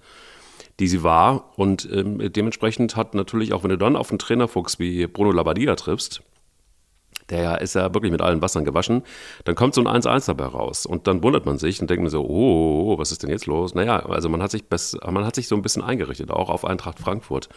[0.80, 1.52] die sie war.
[1.56, 5.76] Und ähm, dementsprechend hat natürlich auch, wenn du dann auf einen Trainerfuchs wie Bruno Labbadia
[5.76, 6.22] triffst,
[7.30, 9.04] der ist ja wirklich mit allen Wassern gewaschen,
[9.46, 10.86] dann kommt so ein 1-1 dabei raus.
[10.86, 13.74] Und dann wundert man sich und denkt mir so, oh, was ist denn jetzt los?
[13.74, 16.66] Naja, also man hat sich, bess- man hat sich so ein bisschen eingerichtet, auch auf
[16.66, 17.48] Eintracht Frankfurt.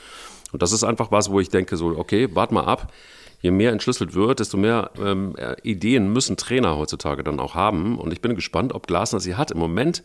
[0.52, 2.92] Und das ist einfach was, wo ich denke so, okay, wart mal ab.
[3.40, 7.98] Je mehr entschlüsselt wird, desto mehr ähm, äh, Ideen müssen Trainer heutzutage dann auch haben.
[7.98, 9.50] Und ich bin gespannt, ob Glasner sie hat.
[9.50, 10.02] Im Moment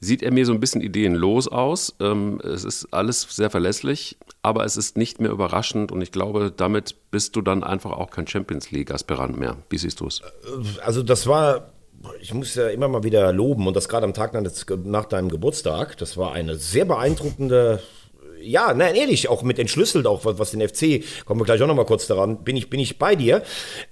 [0.00, 1.94] sieht er mir so ein bisschen ideenlos aus.
[2.00, 6.52] Ähm, es ist alles sehr verlässlich, aber es ist nicht mehr überraschend und ich glaube,
[6.56, 9.56] damit bist du dann einfach auch kein Champions League-Aspirant mehr.
[9.70, 10.22] Wie siehst du es?
[10.82, 11.72] Also das war,
[12.20, 14.32] ich muss ja immer mal wieder loben und das gerade am Tag
[14.84, 15.96] nach deinem Geburtstag.
[15.98, 17.82] Das war eine sehr beeindruckende.
[18.42, 21.66] Ja, nein, ehrlich, auch mit entschlüsselt, auch was, was den FC, kommen wir gleich auch
[21.66, 23.42] nochmal kurz daran, bin ich, bin ich bei dir.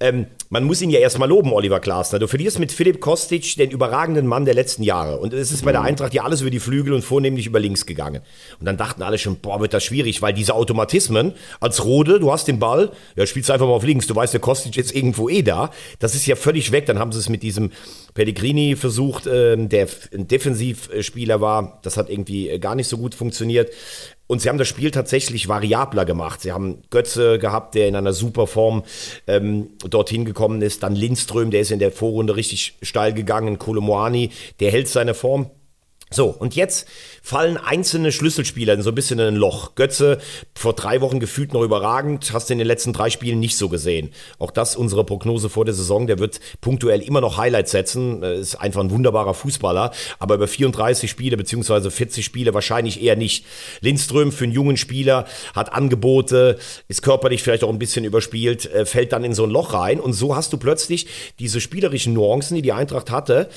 [0.01, 2.19] Ähm, man muss ihn ja erstmal loben, Oliver Glasner.
[2.19, 5.19] Du verlierst mit Philipp Kostic den überragenden Mann der letzten Jahre.
[5.19, 7.87] Und es ist bei der Eintracht ja alles über die Flügel und vornehmlich über links
[7.87, 8.23] gegangen.
[8.61, 12.33] Und dann dachten alle schon, boah, wird das schwierig, weil diese Automatismen als Rode, du
[12.33, 15.29] hast den Ball, ja, spielst einfach mal auf links, du weißt, der Kostic ist irgendwo
[15.29, 15.71] eh da.
[15.99, 16.87] Das ist ja völlig weg.
[16.87, 17.73] Dann haben sie es mit diesem
[18.15, 21.81] Pellegrini versucht, ähm, der ein Defensivspieler war.
[21.83, 23.71] Das hat irgendwie äh, gar nicht so gut funktioniert.
[24.27, 26.41] Und sie haben das Spiel tatsächlich variabler gemacht.
[26.41, 28.83] Sie haben Götze gehabt, der in einer super Form
[29.27, 30.83] ähm, dorthin gekommen ist.
[30.83, 33.59] Dann Lindström, der ist in der Vorrunde richtig steil gegangen.
[33.59, 35.51] Kolomoani, der hält seine Form.
[36.11, 36.87] So, und jetzt
[37.27, 39.75] fallen einzelne Schlüsselspieler in so ein bisschen in ein Loch.
[39.75, 40.19] Götze,
[40.55, 43.69] vor drei Wochen gefühlt noch überragend, hast du in den letzten drei Spielen nicht so
[43.69, 44.13] gesehen.
[44.39, 48.39] Auch das unsere Prognose vor der Saison, der wird punktuell immer noch Highlights setzen, Äh,
[48.39, 53.45] ist einfach ein wunderbarer Fußballer, aber über 34 Spiele beziehungsweise 40 Spiele wahrscheinlich eher nicht.
[53.81, 58.87] Lindström für einen jungen Spieler hat Angebote, ist körperlich vielleicht auch ein bisschen überspielt, äh,
[58.87, 61.09] fällt dann in so ein Loch rein und so hast du plötzlich
[61.41, 63.49] diese spielerischen Nuancen, die die Eintracht hatte,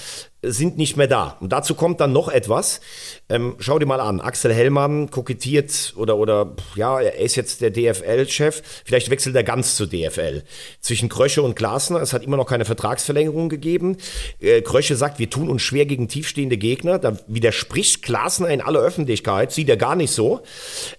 [0.42, 1.38] sind nicht mehr da.
[1.40, 2.80] Und dazu kommt dann noch etwas.
[3.28, 7.72] Ähm, schau dir mal an, Axel Hellmann kokettiert oder, oder ja, er ist jetzt der
[7.72, 8.62] DFL-Chef.
[8.86, 10.44] Vielleicht wechselt er ganz zur DFL.
[10.80, 13.98] Zwischen Krösche und Glasner, es hat immer noch keine Vertragsverlängerung gegeben.
[14.40, 17.00] Äh, Krösche sagt, wir tun uns schwer gegen tiefstehende Gegner.
[17.00, 20.42] Da widerspricht Glasner in aller Öffentlichkeit, sieht er gar nicht so.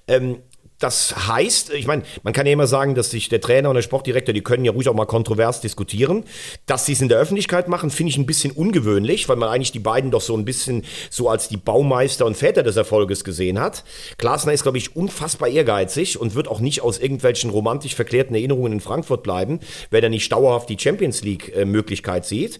[0.06, 0.38] Ähm,
[0.80, 3.82] das heißt, ich meine, man kann ja immer sagen, dass sich der Trainer und der
[3.82, 6.24] Sportdirektor, die können ja ruhig auch mal kontrovers diskutieren.
[6.66, 9.72] Dass sie es in der Öffentlichkeit machen, finde ich ein bisschen ungewöhnlich, weil man eigentlich
[9.72, 13.60] die beiden doch so ein bisschen so als die Baumeister und Väter des Erfolges gesehen
[13.60, 13.84] hat.
[14.16, 18.72] Glasner ist, glaube ich, unfassbar ehrgeizig und wird auch nicht aus irgendwelchen romantisch verklärten Erinnerungen
[18.72, 22.58] in Frankfurt bleiben, wenn er nicht dauerhaft die Champions League-Möglichkeit sieht.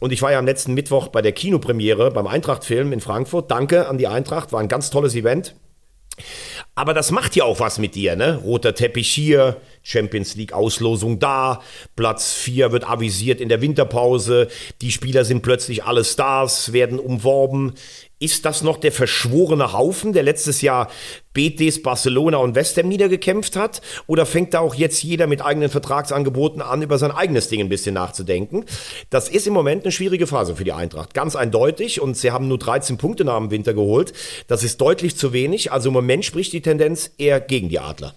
[0.00, 3.50] Und ich war ja am letzten Mittwoch bei der Kinopremiere beim Eintracht-Film in Frankfurt.
[3.50, 5.54] Danke an die Eintracht, war ein ganz tolles Event.
[6.74, 8.40] Aber das macht ja auch was mit dir, ne?
[8.42, 11.60] Roter Teppich hier, Champions League Auslosung da,
[11.96, 14.48] Platz 4 wird avisiert in der Winterpause,
[14.80, 17.74] die Spieler sind plötzlich alle Stars, werden umworben.
[18.22, 20.88] Ist das noch der verschworene Haufen, der letztes Jahr
[21.32, 23.82] Betis, Barcelona und West Ham niedergekämpft hat?
[24.06, 27.68] Oder fängt da auch jetzt jeder mit eigenen Vertragsangeboten an, über sein eigenes Ding ein
[27.68, 28.64] bisschen nachzudenken?
[29.10, 31.14] Das ist im Moment eine schwierige Phase für die Eintracht.
[31.14, 32.00] Ganz eindeutig.
[32.00, 34.12] Und sie haben nur 13 Punkte nach dem Winter geholt.
[34.46, 35.72] Das ist deutlich zu wenig.
[35.72, 38.14] Also im Moment spricht die Tendenz eher gegen die Adler.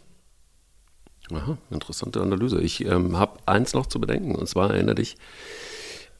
[1.33, 2.61] Aha, interessante Analyse.
[2.61, 4.35] Ich ähm, habe eins noch zu bedenken.
[4.35, 5.17] Und zwar erinnere dich,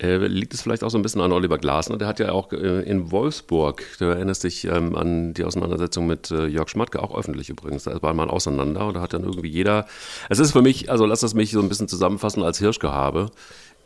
[0.02, 1.98] äh, liegt es vielleicht auch so ein bisschen an Oliver Glasner?
[1.98, 6.32] Der hat ja auch äh, in Wolfsburg, du erinnerst dich ähm, an die Auseinandersetzung mit
[6.32, 7.84] äh, Jörg Schmatke, auch öffentlich übrigens.
[7.84, 9.86] Da war mal auseinander und da hat dann irgendwie jeder.
[10.30, 13.32] Es ist für mich, also lass das mich so ein bisschen zusammenfassen als Hirschgehabe.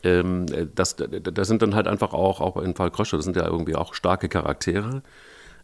[0.04, 3.46] Ähm, das, das sind dann halt einfach auch, auch im Fall Krösche, das sind ja
[3.46, 5.04] irgendwie auch starke Charaktere.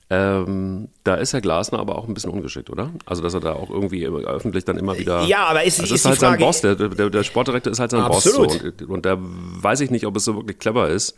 [0.10, 2.92] Ähm, da ist Herr Glasner aber auch ein bisschen ungeschickt, oder?
[3.06, 5.24] Also, dass er da auch irgendwie öffentlich dann immer wieder.
[5.24, 7.80] Ja, aber ist, also ist, ist halt Frage, sein Boss, der, der, der, Sportdirektor ist
[7.80, 8.48] halt sein Absolut.
[8.48, 8.60] Boss.
[8.60, 8.68] So.
[8.68, 11.16] Und, und da weiß ich nicht, ob es so wirklich clever ist,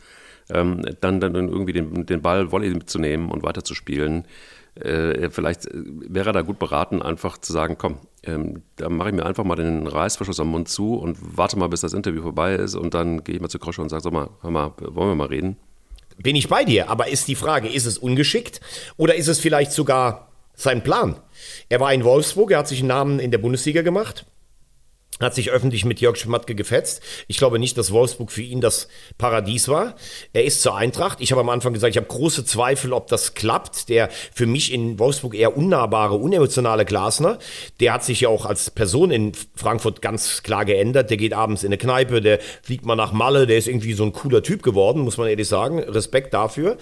[0.48, 4.24] ähm, dann, dann irgendwie den, den Ball Volley mitzunehmen und weiterzuspielen.
[4.74, 9.14] Äh, vielleicht wäre er da gut beraten, einfach zu sagen, komm, ähm, da mache ich
[9.14, 12.54] mir einfach mal den Reißverschluss am Mund zu und warte mal, bis das Interview vorbei
[12.54, 15.10] ist und dann gehe ich mal zu Krosche und sage, sag mal, hör mal, wollen
[15.10, 15.56] wir mal reden?
[16.18, 16.90] Bin ich bei dir.
[16.90, 18.60] Aber ist die Frage, ist es ungeschickt
[18.96, 21.16] oder ist es vielleicht sogar sein Plan?
[21.68, 24.26] Er war in Wolfsburg, er hat sich einen Namen in der Bundesliga gemacht
[25.26, 27.02] hat sich öffentlich mit Jörg Schmatke gefetzt.
[27.26, 29.96] Ich glaube nicht, dass Wolfsburg für ihn das Paradies war.
[30.32, 31.20] Er ist zur Eintracht.
[31.20, 33.88] Ich habe am Anfang gesagt, ich habe große Zweifel, ob das klappt.
[33.88, 37.38] Der für mich in Wolfsburg eher unnahbare, unemotionale Glasner,
[37.80, 41.10] der hat sich ja auch als Person in Frankfurt ganz klar geändert.
[41.10, 44.04] Der geht abends in eine Kneipe, der fliegt mal nach Malle, der ist irgendwie so
[44.04, 45.78] ein cooler Typ geworden, muss man ehrlich sagen.
[45.80, 46.78] Respekt dafür.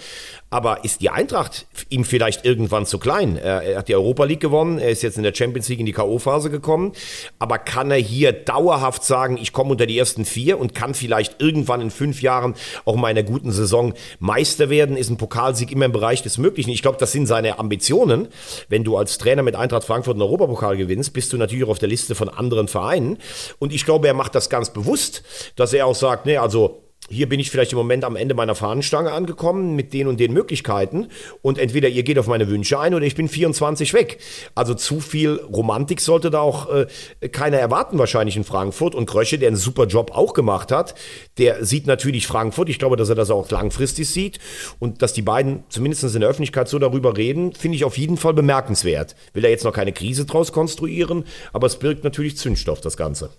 [0.48, 3.36] Aber ist die Eintracht ihm vielleicht irgendwann zu klein?
[3.36, 5.92] Er, hat die Europa League gewonnen, er ist jetzt in der Champions League in die
[5.92, 6.92] K.O.-Phase gekommen.
[7.40, 11.42] Aber kann er hier dauerhaft sagen, ich komme unter die ersten vier und kann vielleicht
[11.42, 12.54] irgendwann in fünf Jahren
[12.84, 14.96] auch in einer guten Saison Meister werden?
[14.96, 16.70] Ist ein Pokalsieg immer im Bereich des Möglichen?
[16.70, 18.28] Ich glaube, das sind seine Ambitionen.
[18.68, 21.78] Wenn du als Trainer mit Eintracht Frankfurt einen Europapokal gewinnst, bist du natürlich auch auf
[21.80, 23.18] der Liste von anderen Vereinen.
[23.58, 25.24] Und ich glaube, er macht das ganz bewusst,
[25.56, 28.54] dass er auch sagt, nee, also hier bin ich vielleicht im Moment am Ende meiner
[28.54, 31.08] Fahnenstange angekommen mit den und den Möglichkeiten
[31.40, 34.18] und entweder ihr geht auf meine Wünsche ein oder ich bin 24 weg.
[34.54, 36.86] Also zu viel Romantik sollte da auch äh,
[37.28, 40.94] keiner erwarten wahrscheinlich in Frankfurt und Krösche, der einen super Job auch gemacht hat,
[41.38, 42.68] der sieht natürlich Frankfurt.
[42.68, 44.40] Ich glaube, dass er das auch langfristig sieht
[44.78, 48.16] und dass die beiden zumindest in der Öffentlichkeit so darüber reden, finde ich auf jeden
[48.16, 49.14] Fall bemerkenswert.
[49.32, 53.30] Will er jetzt noch keine Krise draus konstruieren, aber es birgt natürlich Zündstoff, das Ganze.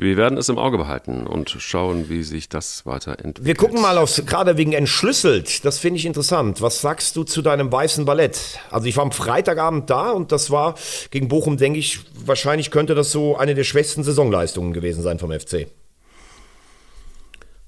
[0.00, 3.44] Wir werden es im Auge behalten und schauen, wie sich das weiterentwickelt.
[3.44, 6.62] Wir gucken mal aufs, gerade wegen entschlüsselt, das finde ich interessant.
[6.62, 8.60] Was sagst du zu deinem weißen Ballett?
[8.70, 10.76] Also ich war am Freitagabend da und das war
[11.10, 15.32] gegen Bochum, denke ich, wahrscheinlich könnte das so eine der schwächsten Saisonleistungen gewesen sein vom
[15.32, 15.66] FC.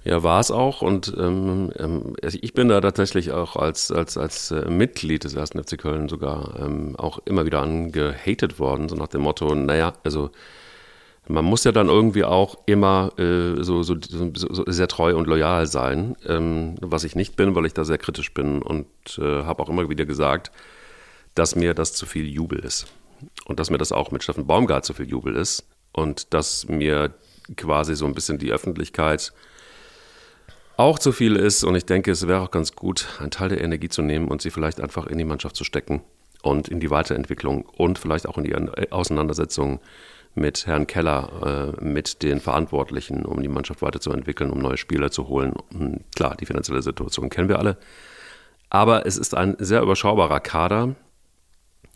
[0.05, 0.83] Ja, war es auch.
[0.83, 5.61] Und ähm, ähm, ich bin da tatsächlich auch als, als, als äh, Mitglied des ersten
[5.61, 10.31] FC Köln sogar ähm, auch immer wieder angehatet worden, so nach dem Motto, naja, also
[11.31, 15.27] man muss ja dann irgendwie auch immer äh, so, so, so, so, sehr treu und
[15.27, 18.87] loyal sein, ähm, was ich nicht bin, weil ich da sehr kritisch bin und
[19.19, 20.51] äh, habe auch immer wieder gesagt,
[21.35, 22.87] dass mir das zu viel Jubel ist.
[23.45, 27.13] Und dass mir das auch mit Steffen Baumgart zu viel Jubel ist und dass mir
[27.57, 29.33] quasi so ein bisschen die Öffentlichkeit
[30.77, 31.63] auch zu viel ist.
[31.65, 34.41] Und ich denke, es wäre auch ganz gut, einen Teil der Energie zu nehmen und
[34.43, 36.03] sie vielleicht einfach in die Mannschaft zu stecken
[36.43, 39.81] und in die Weiterentwicklung und vielleicht auch in die Auseinandersetzung
[40.35, 45.29] mit Herrn Keller, äh, mit den Verantwortlichen, um die Mannschaft weiterzuentwickeln, um neue Spieler zu
[45.29, 45.55] holen.
[45.73, 47.77] Hm, klar, die finanzielle Situation kennen wir alle.
[48.69, 50.95] Aber es ist ein sehr überschaubarer Kader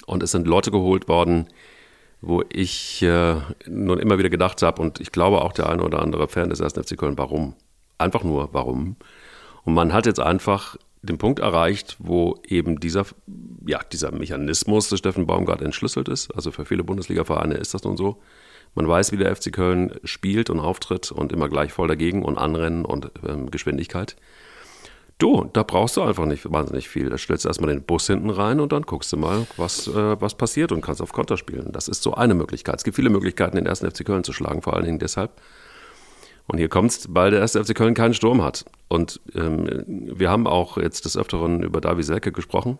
[0.06, 1.46] und es sind Leute geholt worden,
[2.20, 6.02] wo ich äh, nun immer wieder gedacht habe und ich glaube auch der eine oder
[6.02, 6.72] andere Fan des 1.
[6.74, 7.54] FC Köln, warum?
[7.98, 8.96] Einfach nur, warum?
[9.64, 13.04] Und man hat jetzt einfach den Punkt erreicht, wo eben dieser,
[13.66, 16.34] ja, dieser Mechanismus des Steffen Baumgart entschlüsselt ist.
[16.34, 18.20] Also für viele Bundesliga-Vereine ist das nun so.
[18.74, 22.38] Man weiß, wie der FC Köln spielt und auftritt und immer gleich voll dagegen und
[22.38, 24.16] Anrennen und ähm, Geschwindigkeit.
[25.18, 27.08] Du, da brauchst du einfach nicht wahnsinnig viel.
[27.08, 30.20] Da stellst du erstmal den Bus hinten rein und dann guckst du mal, was, äh,
[30.20, 31.70] was passiert und kannst auf Konter spielen.
[31.70, 32.76] Das ist so eine Möglichkeit.
[32.78, 35.40] Es gibt viele Möglichkeiten, den ersten FC Köln zu schlagen, vor allen Dingen deshalb,
[36.46, 38.64] und hier kommt es, weil der erste FC Köln keinen Sturm hat.
[38.88, 42.78] Und ähm, wir haben auch jetzt des Öfteren über Davi Selke gesprochen.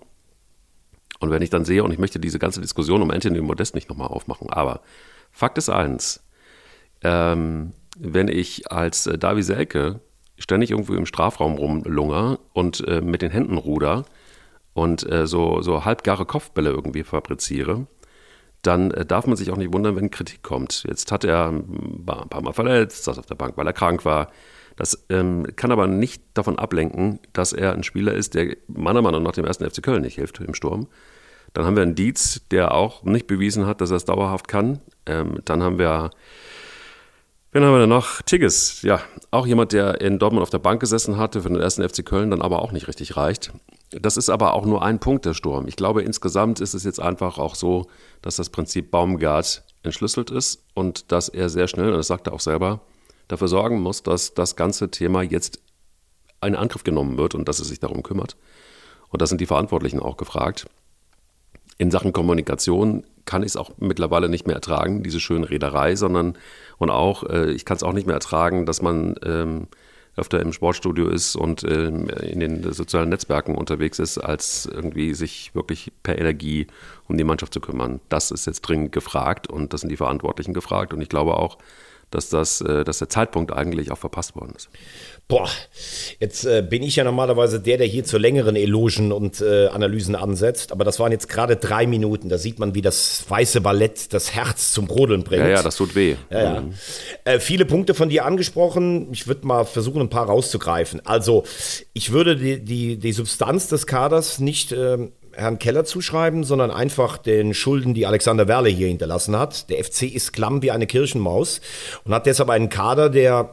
[1.20, 3.88] Und wenn ich dann sehe, und ich möchte diese ganze Diskussion um Anthony Modest nicht
[3.88, 4.81] nochmal aufmachen, aber
[5.33, 6.22] Fakt ist eins,
[7.03, 10.00] ähm, wenn ich als äh, Davi Selke
[10.38, 14.05] ständig irgendwo im Strafraum rumlunger und äh, mit den Händen ruder
[14.74, 17.87] und äh, so, so halbgare Kopfbälle irgendwie fabriziere,
[18.66, 20.85] dann äh, darf man sich auch nicht wundern, wenn Kritik kommt.
[20.87, 24.29] Jetzt hat er ein paar Mal verletzt, saß auf der Bank, weil er krank war.
[24.77, 29.22] Das ähm, kann aber nicht davon ablenken, dass er ein Spieler ist, der meiner Meinung
[29.22, 30.88] nach dem ersten FC Köln nicht hilft im Sturm.
[31.53, 34.81] Dann haben wir einen Dietz, der auch nicht bewiesen hat, dass er es dauerhaft kann.
[35.07, 36.11] Ähm, dann haben wir,
[37.53, 38.22] wen haben wir denn noch?
[38.22, 39.00] Tigges, ja,
[39.31, 42.31] auch jemand, der in Dortmund auf der Bank gesessen hatte, für den ersten FC Köln
[42.31, 43.53] dann aber auch nicht richtig reicht.
[44.00, 45.68] Das ist aber auch nur ein Punkt der Sturm.
[45.68, 47.87] Ich glaube, insgesamt ist es jetzt einfach auch so,
[48.22, 52.33] dass das Prinzip Baumgart entschlüsselt ist und dass er sehr schnell, und das sagt er
[52.33, 52.80] auch selber,
[53.28, 55.61] dafür sorgen muss, dass das ganze Thema jetzt
[56.44, 58.37] in Angriff genommen wird und dass er sich darum kümmert.
[59.09, 60.66] Und da sind die Verantwortlichen auch gefragt
[61.78, 66.37] in Sachen Kommunikation kann ich es auch mittlerweile nicht mehr ertragen, diese schöne Rederei, sondern
[66.78, 69.66] und auch, äh, ich kann es auch nicht mehr ertragen, dass man ähm,
[70.16, 75.55] öfter im Sportstudio ist und ähm, in den sozialen Netzwerken unterwegs ist, als irgendwie sich
[75.55, 76.66] wirklich per Energie
[77.09, 78.00] um die Mannschaft zu kümmern.
[78.09, 80.92] Das ist jetzt dringend gefragt und das sind die Verantwortlichen gefragt.
[80.92, 81.59] Und ich glaube auch,
[82.14, 84.68] dass, das, äh, dass der Zeitpunkt eigentlich auch verpasst worden ist.
[85.27, 85.48] Boah,
[86.20, 90.14] jetzt äh, bin ich ja normalerweise der, der hier zu längeren Elogen und äh, Analysen
[90.14, 92.29] ansetzt, aber das waren jetzt gerade drei Minuten.
[92.29, 95.44] Da sieht man, wie das weiße Ballett das Herz zum Brodeln bringt.
[95.44, 96.16] Ja, ja, das tut weh.
[96.31, 96.61] Ja, ja.
[96.61, 96.74] Mhm.
[97.24, 99.09] Äh, viele Punkte von dir angesprochen.
[99.12, 101.00] Ich würde mal versuchen, ein paar rauszugreifen.
[101.07, 101.44] Also,
[101.94, 107.18] ich würde die, die, die Substanz des Kaders nicht ähm, Herrn Keller zuschreiben, sondern einfach
[107.18, 109.70] den Schulden, die Alexander Werle hier hinterlassen hat.
[109.70, 111.60] Der FC ist klamm wie eine Kirchenmaus
[112.04, 113.50] und hat deshalb einen Kader, der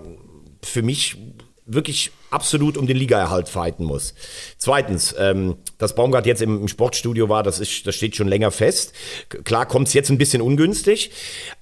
[0.63, 1.17] für mich
[1.65, 4.13] wirklich absolut um den Ligaerhalt fighten muss.
[4.57, 8.51] Zweitens, ähm, dass Baumgart jetzt im, im, Sportstudio war, das, ist, das steht schon länger
[8.51, 8.93] fest.
[9.43, 11.11] Klar kommt es jetzt ein bisschen ungünstig,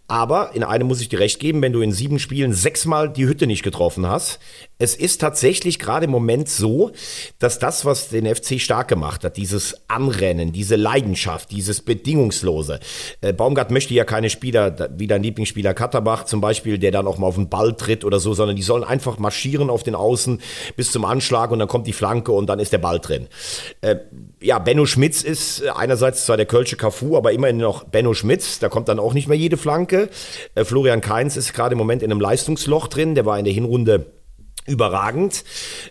[0.08, 3.28] aber in einem muss ich dir recht geben, wenn du in sieben Spielen sechsmal die
[3.28, 4.40] Hütte nicht getroffen hast.
[4.82, 6.92] Es ist tatsächlich gerade im Moment so,
[7.38, 12.80] dass das, was den FC stark gemacht hat, dieses Anrennen, diese Leidenschaft, dieses Bedingungslose.
[13.20, 17.18] Äh, Baumgart möchte ja keine Spieler, wie dein Lieblingsspieler Katterbach zum Beispiel, der dann auch
[17.18, 20.40] mal auf den Ball tritt oder so, sondern die sollen einfach marschieren auf den Außen
[20.78, 23.28] bis zum Anschlag und dann kommt die Flanke und dann ist der Ball drin.
[23.82, 23.98] Äh,
[24.40, 28.70] ja, Benno Schmitz ist einerseits zwar der Kölsche Cafu, aber immerhin noch Benno Schmitz, da
[28.70, 30.08] kommt dann auch nicht mehr jede Flanke.
[30.56, 33.16] Äh, Florian Kainz ist gerade im Moment in einem Leistungsloch drin.
[33.16, 34.06] Der war in der Hinrunde
[34.70, 35.44] überragend.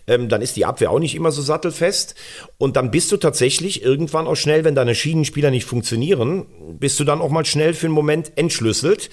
[0.07, 2.15] Ähm, dann ist die Abwehr auch nicht immer so sattelfest.
[2.57, 6.45] Und dann bist du tatsächlich irgendwann auch schnell, wenn deine Schienenspieler nicht funktionieren,
[6.79, 9.09] bist du dann auch mal schnell für einen Moment entschlüsselt.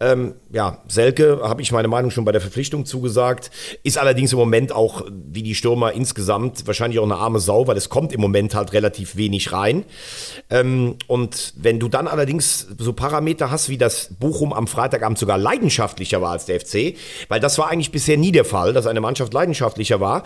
[0.00, 3.50] Ähm, ja, Selke, habe ich meine Meinung schon bei der Verpflichtung zugesagt,
[3.82, 7.76] ist allerdings im Moment auch, wie die Stürmer insgesamt, wahrscheinlich auch eine arme Sau, weil
[7.76, 9.84] es kommt im Moment halt relativ wenig rein.
[10.48, 15.38] Ähm, und wenn du dann allerdings so Parameter hast, wie das Bochum am Freitagabend sogar
[15.38, 16.96] leidenschaftlicher war als der FC,
[17.28, 20.24] weil das war eigentlich bisher nie der Fall, dass eine Mannschaft leidenschaftlicher war,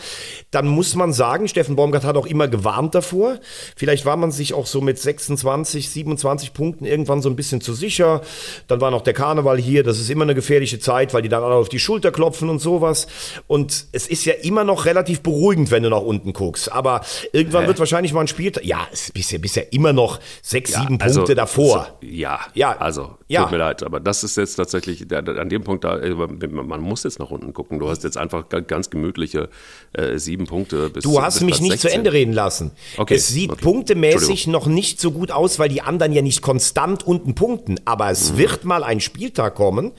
[0.51, 3.38] dann muss man sagen, Steffen Baumgart hat auch immer gewarnt davor.
[3.77, 7.75] Vielleicht war man sich auch so mit 26, 27 Punkten irgendwann so ein bisschen zu
[7.75, 8.20] sicher.
[8.68, 11.42] Dann war noch der Karneval hier, das ist immer eine gefährliche Zeit, weil die dann
[11.42, 13.07] alle auf die Schulter klopfen und sowas.
[13.47, 16.70] Und es ist ja immer noch relativ beruhigend, wenn du nach unten guckst.
[16.70, 17.68] Aber irgendwann äh.
[17.68, 18.53] wird wahrscheinlich mal ein Spiel.
[18.62, 21.99] Ja, es ist bisher, bisher immer noch sechs, ja, sieben also, Punkte davor.
[22.01, 23.42] So, ja, ja, also ja.
[23.42, 27.18] tut mir leid, aber das ist jetzt tatsächlich an dem Punkt da, man muss jetzt
[27.18, 27.79] nach unten gucken.
[27.79, 29.48] Du hast jetzt einfach ganz gemütliche
[29.92, 30.90] äh, sieben Punkte.
[30.90, 31.90] Bis, du hast bis mich Platz nicht 16.
[31.90, 32.72] zu Ende reden lassen.
[32.96, 33.62] Okay, es sieht okay.
[33.62, 37.81] punktemäßig noch nicht so gut aus, weil die anderen ja nicht konstant unten punkten.
[37.85, 38.38] Aber es mhm.
[38.38, 39.92] wird mal ein Spieltag kommen,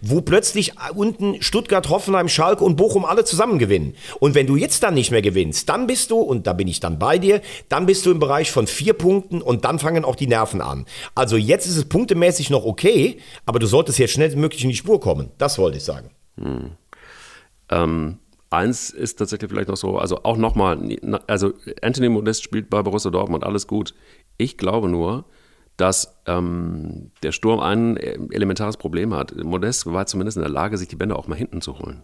[0.00, 3.94] wo plötzlich unten Stuttgart, Hoffenheim, Schalke und Bochum alle zusammen gewinnen.
[4.20, 6.80] Und wenn du jetzt dann nicht mehr gewinnst, dann bist du, und da bin ich
[6.80, 10.16] dann bei dir, dann bist du im Bereich von vier Punkten und dann fangen auch
[10.16, 10.86] die Nerven an.
[11.14, 15.00] Also jetzt ist es punktemäßig noch okay, aber du solltest jetzt schnellstmöglich in die Spur
[15.00, 15.30] kommen.
[15.38, 16.10] Das wollte ich sagen.
[16.36, 16.72] Mhm.
[17.70, 18.18] Ähm,
[18.50, 20.76] Eins ist tatsächlich vielleicht noch so, also auch nochmal,
[21.28, 21.52] also
[21.82, 23.94] Anthony Modest spielt bei Borussia Dortmund, alles gut.
[24.38, 25.24] Ich glaube nur,
[25.76, 29.36] dass ähm, der Sturm ein elementares Problem hat.
[29.36, 32.02] Modest war zumindest in der Lage, sich die Bänder auch mal hinten zu holen.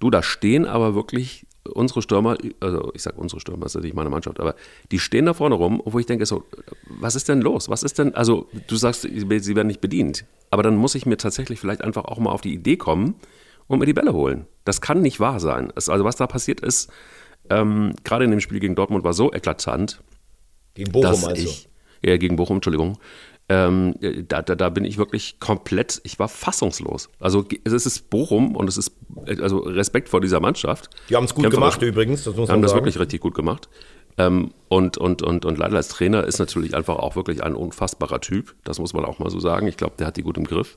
[0.00, 3.94] Du, da stehen aber wirklich unsere Stürmer, also ich sage unsere Stürmer, das ist natürlich
[3.94, 4.56] meine Mannschaft, aber
[4.90, 6.44] die stehen da vorne rum, wo ich denke so,
[6.88, 7.68] was ist denn los?
[7.68, 11.18] Was ist denn, also du sagst, sie werden nicht bedient, aber dann muss ich mir
[11.18, 13.14] tatsächlich vielleicht einfach auch mal auf die Idee kommen,
[13.68, 14.46] und mir die Bälle holen.
[14.64, 15.72] Das kann nicht wahr sein.
[15.76, 16.90] Es, also was da passiert ist,
[17.50, 20.02] ähm, gerade in dem Spiel gegen Dortmund war so eklatant.
[20.74, 21.42] Gegen Bochum dass also.
[21.42, 21.68] Ich,
[22.04, 22.98] ja, gegen Bochum, Entschuldigung.
[23.50, 23.94] Ähm,
[24.28, 27.08] da, da, da bin ich wirklich komplett, ich war fassungslos.
[27.18, 28.92] Also es ist Bochum und es ist
[29.24, 30.90] also Respekt vor dieser Mannschaft.
[31.08, 32.62] Die haben es gut gemacht übrigens, das muss man haben sagen.
[32.62, 33.70] das wirklich richtig gut gemacht.
[34.18, 38.20] Ähm, und, und, und, und leider als Trainer ist natürlich einfach auch wirklich ein unfassbarer
[38.20, 38.54] Typ.
[38.64, 39.66] Das muss man auch mal so sagen.
[39.66, 40.76] Ich glaube, der hat die gut im Griff.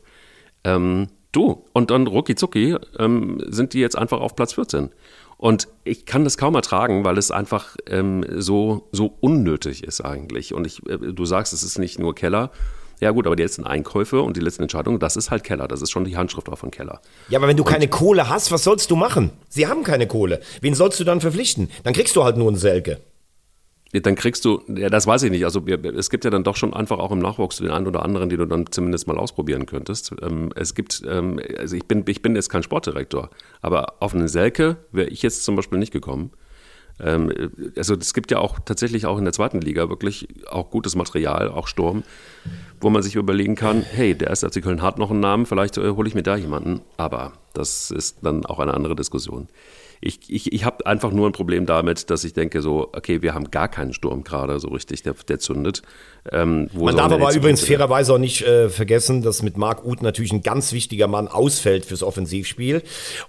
[0.64, 4.90] Ähm, Du, und dann rucki zucki ähm, sind die jetzt einfach auf Platz 14.
[5.38, 10.54] Und ich kann das kaum ertragen, weil es einfach ähm, so, so unnötig ist eigentlich.
[10.54, 12.52] Und ich, äh, du sagst, es ist nicht nur Keller.
[13.00, 15.68] Ja gut, aber die letzten Einkäufe und die letzten Entscheidungen, das ist halt Keller.
[15.68, 17.02] Das ist schon die Handschrift auch von Keller.
[17.30, 19.32] Ja, aber wenn du keine Kohle hast, was sollst du machen?
[19.50, 20.42] Sie haben keine Kohle.
[20.62, 21.72] Wen sollst du dann verpflichten?
[21.84, 23.02] Dann kriegst du halt nur einen Selke.
[23.94, 25.44] Dann kriegst du, ja, das weiß ich nicht.
[25.44, 28.30] Also es gibt ja dann doch schon einfach auch im Nachwuchs den einen oder anderen,
[28.30, 30.14] die du dann zumindest mal ausprobieren könntest.
[30.22, 33.30] Ähm, es gibt, ähm, also ich bin, ich bin jetzt kein Sportdirektor,
[33.62, 36.32] aber auf einen Selke wäre ich jetzt zum Beispiel nicht gekommen.
[37.02, 37.34] Ähm,
[37.76, 41.50] also es gibt ja auch tatsächlich auch in der zweiten Liga wirklich auch gutes Material,
[41.50, 42.04] auch Sturm,
[42.80, 45.78] wo man sich überlegen kann, hey, der erste FC Köln hat noch einen Namen, vielleicht
[45.78, 46.82] äh, hole ich mir da jemanden.
[46.98, 49.48] Aber das ist dann auch eine andere Diskussion.
[50.02, 53.36] Ich, ich, ich habe einfach nur ein Problem damit, dass ich denke so, okay, wir
[53.36, 55.84] haben gar keinen Sturm gerade so richtig, der, der zündet.
[56.32, 60.32] Ähm, Man darf aber übrigens fairerweise auch nicht äh, vergessen, dass mit Marc Uth natürlich
[60.32, 62.82] ein ganz wichtiger Mann ausfällt fürs Offensivspiel.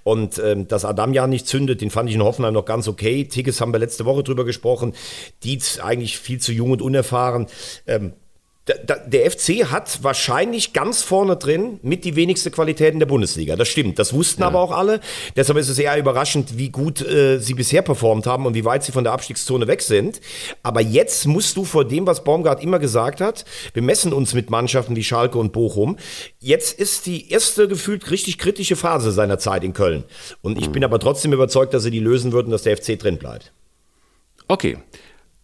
[0.02, 3.24] Und ähm, dass Adam ja nicht zündet, den fand ich in Hoffenheim noch ganz okay.
[3.24, 4.94] Tigges haben wir letzte Woche drüber gesprochen.
[5.44, 7.46] Dietz eigentlich viel zu jung und unerfahren.
[7.86, 8.14] Ähm,
[8.66, 13.56] der FC hat wahrscheinlich ganz vorne drin mit die wenigste Qualität in der Bundesliga.
[13.56, 13.98] Das stimmt.
[13.98, 15.00] Das wussten aber auch alle.
[15.34, 18.84] Deshalb ist es eher überraschend, wie gut äh, sie bisher performt haben und wie weit
[18.84, 20.20] sie von der Abstiegszone weg sind.
[20.62, 23.44] Aber jetzt musst du vor dem, was Baumgart immer gesagt hat,
[23.74, 25.96] wir messen uns mit Mannschaften wie Schalke und Bochum.
[26.38, 30.04] Jetzt ist die erste gefühlt richtig kritische Phase seiner Zeit in Köln.
[30.40, 33.18] Und ich bin aber trotzdem überzeugt, dass sie die lösen würden, dass der FC drin
[33.18, 33.52] bleibt.
[34.46, 34.78] Okay.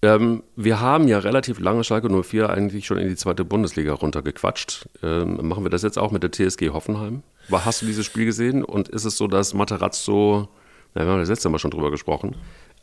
[0.00, 4.88] Ähm, wir haben ja relativ lange Schalke 04 eigentlich schon in die zweite Bundesliga runtergequatscht.
[5.02, 7.22] Ähm, machen wir das jetzt auch mit der TSG Hoffenheim?
[7.48, 8.62] War, hast du dieses Spiel gesehen?
[8.64, 10.48] Und ist es so, dass Materazzo,
[10.94, 12.36] na, wir haben das letzte Mal schon drüber gesprochen,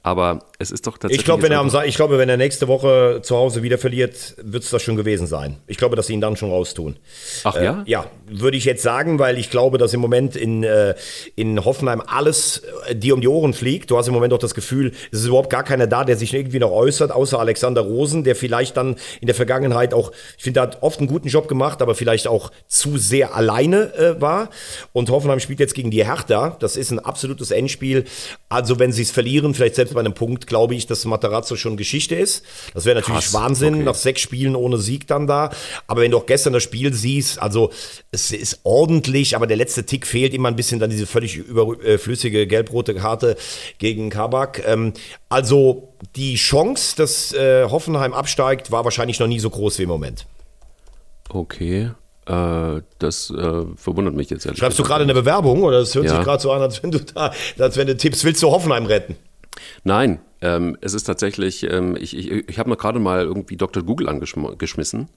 [0.04, 1.20] aber es ist doch tatsächlich.
[1.20, 3.64] Ich glaube, wenn er am einfach- Sa- ich glaube, wenn er nächste Woche zu Hause
[3.64, 5.58] wieder verliert, wird es das schon gewesen sein.
[5.68, 6.98] Ich glaube, dass sie ihn dann schon raustun.
[7.46, 7.82] Ach ja?
[7.88, 10.96] Ja, würde ich jetzt sagen, weil ich glaube, dass im Moment in, äh,
[11.36, 13.92] in Hoffenheim alles äh, dir um die Ohren fliegt.
[13.92, 16.34] Du hast im Moment auch das Gefühl, es ist überhaupt gar keiner da, der sich
[16.34, 20.62] irgendwie noch äußert, außer Alexander Rosen, der vielleicht dann in der Vergangenheit auch, ich finde,
[20.62, 24.50] hat oft einen guten Job gemacht, aber vielleicht auch zu sehr alleine äh, war.
[24.92, 26.58] Und Hoffenheim spielt jetzt gegen die Hertha.
[26.60, 28.06] Das ist ein absolutes Endspiel.
[28.50, 31.78] Also wenn sie es verlieren, vielleicht selbst bei einem Punkt, glaube ich, dass Materazzo schon
[31.78, 32.44] Geschichte ist.
[32.74, 33.84] Das wäre natürlich Krass, Wahnsinn, okay.
[33.84, 35.52] nach sechs Spielen ohne Sieg dann da.
[35.88, 37.72] Aber wenn du auch gestern das Spiel siehst, also
[38.16, 42.48] es ist ordentlich, aber der letzte Tick fehlt immer ein bisschen dann diese völlig überflüssige
[42.48, 43.36] gelb-rote Karte
[43.78, 44.64] gegen Kabak.
[44.66, 44.94] Ähm,
[45.30, 49.90] also die Chance, dass äh, Hoffenheim absteigt, war wahrscheinlich noch nie so groß wie im
[49.90, 50.26] Moment.
[51.30, 51.92] Okay.
[52.28, 56.06] Äh, das äh, verwundert mich jetzt ehrlich Schreibst du gerade eine Bewerbung oder es hört
[56.06, 56.16] Ja.
[56.16, 58.86] sich gerade so an, als wenn du da, als wenn du tippst, willst du Hoffenheim
[58.88, 59.16] retten?
[59.84, 63.84] Nein, ähm, es ist tatsächlich, ähm, ich, ich, ich habe mir gerade mal irgendwie Dr.
[63.84, 65.10] Google angeschmissen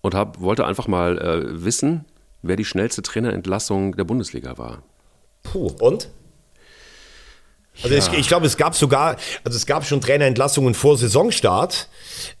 [0.00, 2.04] und hab, wollte einfach mal äh, wissen,
[2.42, 4.82] wer die schnellste Trainerentlassung der Bundesliga war.
[5.42, 6.10] Puh, und?
[7.82, 11.88] Also ich, ich glaube, es gab sogar, also es gab schon Trainerentlassungen vor Saisonstart.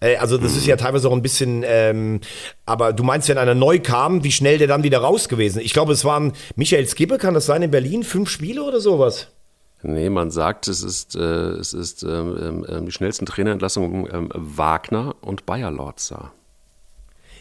[0.00, 2.20] Äh, also das ist ja teilweise auch ein bisschen, ähm,
[2.66, 5.60] aber du meinst, wenn einer neu kam, wie schnell der dann wieder raus gewesen?
[5.60, 9.28] Ich glaube, es waren Michael Skibbe, kann das sein, in Berlin, fünf Spiele oder sowas?
[9.82, 15.14] Nee, man sagt, es ist, äh, es ist ähm, ähm, die schnellsten Trainerentlassungen ähm, Wagner
[15.20, 16.32] und Bayer Lorzer.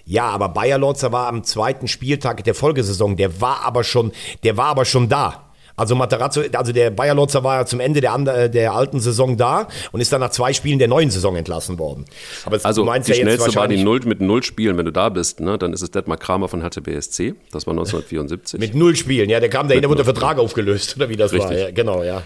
[0.08, 4.56] Ja, aber Bayer Lorzer war am zweiten Spieltag der Folgesaison, der war aber schon, der
[4.56, 5.44] war aber schon da.
[5.76, 9.68] Also Materazzo, also der Bayer Lorzer war ja zum Ende der, der alten Saison da
[9.92, 12.06] und ist dann nach zwei Spielen der neuen Saison entlassen worden.
[12.46, 14.92] Aber Also du meinst die ja schnellste war die Null mit Null Spielen, wenn du
[14.92, 18.60] da bist, ne, dann ist es Detmar Kramer von Hertha BSC, das war 1974.
[18.60, 19.30] mit null Spielen.
[19.30, 21.42] Ja, der kam dahin, da wurde der Vertrag aufgelöst oder wie das war.
[21.42, 21.60] Richtig.
[21.60, 22.24] Ja, genau, ja.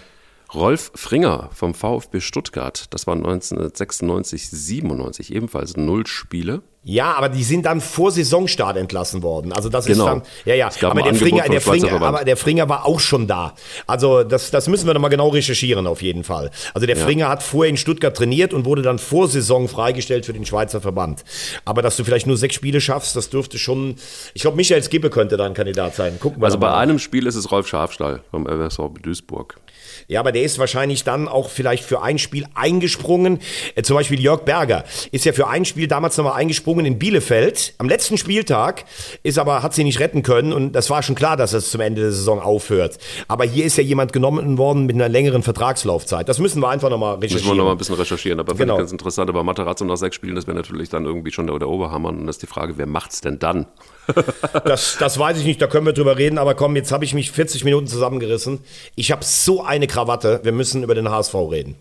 [0.54, 6.62] Rolf Fringer vom VfB Stuttgart, das war 1996, 97, ebenfalls null Spiele.
[6.84, 9.52] Ja, aber die sind dann vor Saisonstart entlassen worden.
[9.52, 10.04] Also das Genau.
[10.04, 10.68] ist dann, ja, ja.
[10.82, 13.54] Aber der Fringer, der Fringer, aber der Fringer war auch schon da.
[13.86, 16.50] Also das, das müssen wir noch mal genau recherchieren auf jeden Fall.
[16.74, 20.32] Also der Fringer hat vorher in Stuttgart trainiert und wurde dann vor Saison freigestellt für
[20.32, 21.24] den Schweizer Verband.
[21.64, 23.94] Aber dass du vielleicht nur sechs Spiele schaffst, das dürfte schon.
[24.34, 26.18] Ich glaube, Michael Skibbe könnte da ein Kandidat sein.
[26.18, 26.78] Gucken wir Also bei mal.
[26.78, 29.60] einem Spiel ist es Rolf Schafstall vom RSV Duisburg.
[30.08, 33.40] Ja, aber der ist wahrscheinlich dann auch vielleicht für ein Spiel eingesprungen.
[33.74, 37.74] Äh, zum Beispiel Jörg Berger ist ja für ein Spiel damals nochmal eingesprungen in Bielefeld.
[37.78, 38.84] Am letzten Spieltag
[39.22, 41.80] ist aber, hat sie nicht retten können und das war schon klar, dass es zum
[41.80, 42.98] Ende der Saison aufhört.
[43.28, 46.28] Aber hier ist ja jemand genommen worden mit einer längeren Vertragslaufzeit.
[46.28, 47.56] Das müssen wir einfach nochmal Müssen wir recherchieren.
[47.58, 48.74] noch mal ein bisschen recherchieren, aber finde Genau.
[48.74, 49.28] ich ganz interessant.
[49.30, 52.10] Aber Materazzo nach sechs Spielen, das wäre natürlich dann irgendwie schon der, der Oberhammer.
[52.10, 53.66] Und das ist die Frage, wer macht's denn dann?
[54.64, 57.14] Das, das weiß ich nicht, da können wir drüber reden, aber komm, jetzt habe ich
[57.14, 58.60] mich 40 Minuten zusammengerissen.
[58.94, 61.76] Ich habe so eine Krawatte, wir müssen über den HSV reden.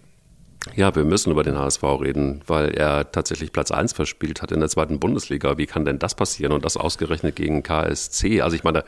[0.76, 4.59] Ja, wir müssen über den HSV reden, weil er tatsächlich Platz 1 verspielt hat in
[4.59, 5.57] der zweiten Bundesliga.
[5.57, 6.51] Wie kann denn das passieren?
[6.51, 8.41] Und das ausgerechnet gegen KSC.
[8.41, 8.84] Also ich meine,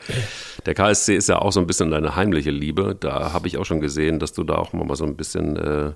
[0.66, 2.96] der KSC ist ja auch so ein bisschen deine heimliche Liebe.
[2.98, 5.92] Da habe ich auch schon gesehen, dass du da auch mal so ein bisschen äh,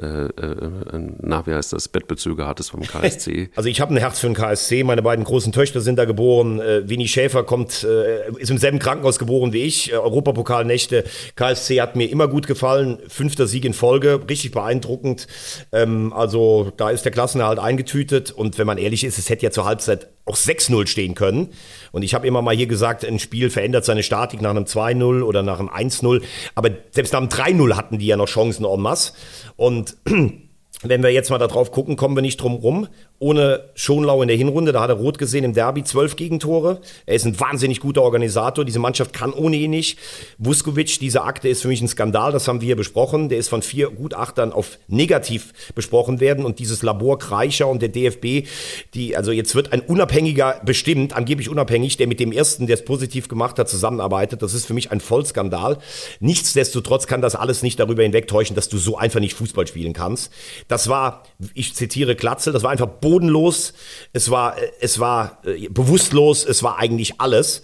[0.00, 3.50] äh, äh, na, wie heißt das, Bettbezüge hattest vom KSC.
[3.56, 4.84] Also ich habe ein Herz für den KSC.
[4.84, 6.60] Meine beiden großen Töchter sind da geboren.
[6.60, 9.92] Äh, Winnie Schäfer kommt, äh, ist im selben Krankenhaus geboren wie ich.
[9.92, 11.04] Äh, Europapokalnächte.
[11.34, 12.98] KSC hat mir immer gut gefallen.
[13.08, 15.26] Fünfter Sieg in Folge, richtig beeindruckend.
[15.72, 18.30] Ähm, also da ist der Klassenerhalt eingetütet.
[18.30, 21.48] Und wenn man ehrlich ist, es hätte ja zur Halbzeit auch 6-0 stehen können.
[21.90, 25.22] Und ich habe immer mal hier gesagt, ein Spiel verändert seine Statik nach einem 2-0
[25.22, 26.22] oder nach einem 1-0.
[26.54, 29.12] Aber selbst nach einem 3-0 hatten die ja noch Chancen en masse.
[29.56, 30.47] Und Und
[30.82, 32.86] wenn wir jetzt mal darauf gucken, kommen wir nicht drum rum.
[33.18, 36.80] Ohne Schonlau in der Hinrunde, da hat er rot gesehen im Derby, zwölf Gegentore.
[37.04, 38.64] Er ist ein wahnsinnig guter Organisator.
[38.64, 39.98] Diese Mannschaft kann ohne ihn nicht.
[40.38, 43.28] Vuskovic, diese Akte ist für mich ein Skandal, das haben wir hier besprochen.
[43.28, 46.44] Der ist von vier Gutachtern auf negativ besprochen werden.
[46.44, 48.46] Und dieses Labor Kreischer und der DFB,
[48.94, 52.84] die, also jetzt wird ein Unabhängiger bestimmt, angeblich unabhängig, der mit dem ersten, der es
[52.84, 54.42] positiv gemacht hat, zusammenarbeitet.
[54.42, 55.78] Das ist für mich ein Vollskandal.
[56.20, 60.30] Nichtsdestotrotz kann das alles nicht darüber hinwegtäuschen, dass du so einfach nicht Fußball spielen kannst.
[60.68, 63.72] Das war, ich zitiere Glatzel, das war einfach bodenlos,
[64.12, 67.62] es war, es war äh, bewusstlos, es war eigentlich alles.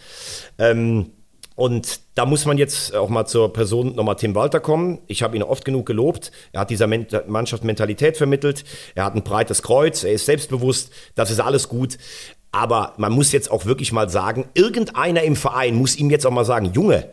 [0.58, 1.12] Ähm,
[1.56, 5.00] und da muss man jetzt auch mal zur Person nochmal Tim Walter kommen.
[5.06, 6.32] Ich habe ihn oft genug gelobt.
[6.52, 8.64] Er hat dieser Mannschaft Mentalität vermittelt.
[8.96, 10.02] Er hat ein breites Kreuz.
[10.02, 10.90] Er ist selbstbewusst.
[11.14, 11.96] Das ist alles gut.
[12.50, 16.32] Aber man muss jetzt auch wirklich mal sagen, irgendeiner im Verein muss ihm jetzt auch
[16.32, 17.12] mal sagen, Junge,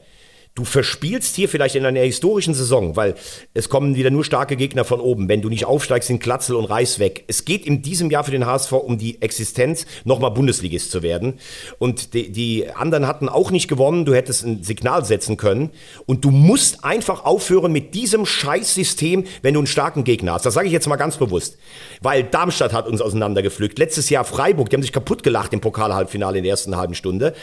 [0.53, 3.15] Du verspielst hier vielleicht in einer historischen Saison, weil
[3.53, 5.29] es kommen wieder nur starke Gegner von oben.
[5.29, 7.23] Wenn du nicht aufsteigst, sind Klatzel und Reis weg.
[7.27, 11.39] Es geht in diesem Jahr für den HSV um die Existenz, nochmal Bundesligist zu werden.
[11.79, 14.03] Und die, die anderen hatten auch nicht gewonnen.
[14.03, 15.69] Du hättest ein Signal setzen können.
[16.05, 20.45] Und du musst einfach aufhören mit diesem Scheißsystem, wenn du einen starken Gegner hast.
[20.45, 21.59] Das sage ich jetzt mal ganz bewusst.
[22.01, 23.79] Weil Darmstadt hat uns auseinandergepflückt.
[23.79, 27.35] Letztes Jahr Freiburg, die haben sich kaputt gelacht im Pokalhalbfinale in der ersten halben Stunde.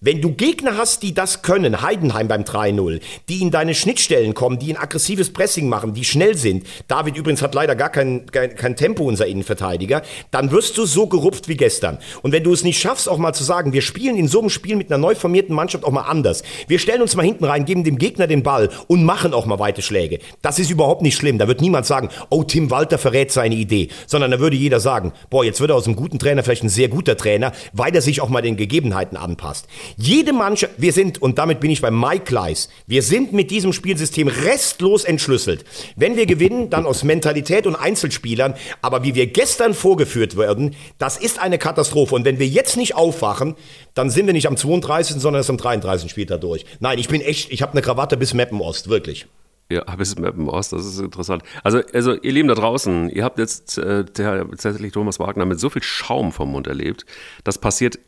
[0.00, 4.58] Wenn du Gegner hast, die das können, Heidenheim beim 3-0, die in deine Schnittstellen kommen,
[4.58, 8.54] die ein aggressives Pressing machen, die schnell sind, David übrigens hat leider gar kein, kein,
[8.54, 11.98] kein Tempo, unser Innenverteidiger, dann wirst du so gerupft wie gestern.
[12.22, 14.50] Und wenn du es nicht schaffst, auch mal zu sagen, wir spielen in so einem
[14.50, 16.42] Spiel mit einer neu formierten Mannschaft auch mal anders.
[16.68, 19.58] Wir stellen uns mal hinten rein, geben dem Gegner den Ball und machen auch mal
[19.58, 20.18] weite Schläge.
[20.42, 21.38] Das ist überhaupt nicht schlimm.
[21.38, 25.12] Da wird niemand sagen, oh, Tim Walter verrät seine Idee, sondern da würde jeder sagen,
[25.30, 28.02] boah, jetzt wird er aus einem guten Trainer vielleicht ein sehr guter Trainer, weil er
[28.02, 29.66] sich auch mal den Gegebenheiten anpasst.
[29.96, 33.72] Jede Mannschaft, wir sind, und damit bin ich bei Mike Kleiss, wir sind mit diesem
[33.72, 35.64] Spielsystem restlos entschlüsselt.
[35.96, 41.16] Wenn wir gewinnen, dann aus Mentalität und Einzelspielern, aber wie wir gestern vorgeführt werden, das
[41.16, 42.14] ist eine Katastrophe.
[42.14, 43.54] Und wenn wir jetzt nicht aufwachen,
[43.94, 46.10] dann sind wir nicht am 32., sondern erst am 33.
[46.10, 46.64] Spieltag durch.
[46.80, 49.26] Nein, ich bin echt, ich habe eine Krawatte bis Meppen-Ost, wirklich.
[49.68, 51.42] Ja, bis Meppen-Ost, das ist interessant.
[51.64, 55.70] Also, also, ihr Lieben da draußen, ihr habt jetzt äh, tatsächlich Thomas Wagner mit so
[55.70, 57.04] viel Schaum vom Mund erlebt.
[57.42, 57.98] Das passiert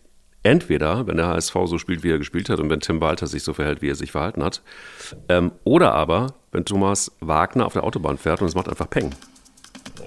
[0.43, 3.43] entweder, wenn der HSV so spielt, wie er gespielt hat und wenn Tim Walter sich
[3.43, 4.63] so verhält, wie er sich verhalten hat,
[5.29, 9.15] ähm, oder aber, wenn Thomas Wagner auf der Autobahn fährt und es macht einfach Peng.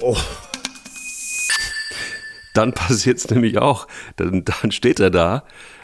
[0.02, 0.18] Oh.
[2.54, 3.88] Dann passiert es nämlich auch.
[4.16, 5.44] Dann, dann steht er da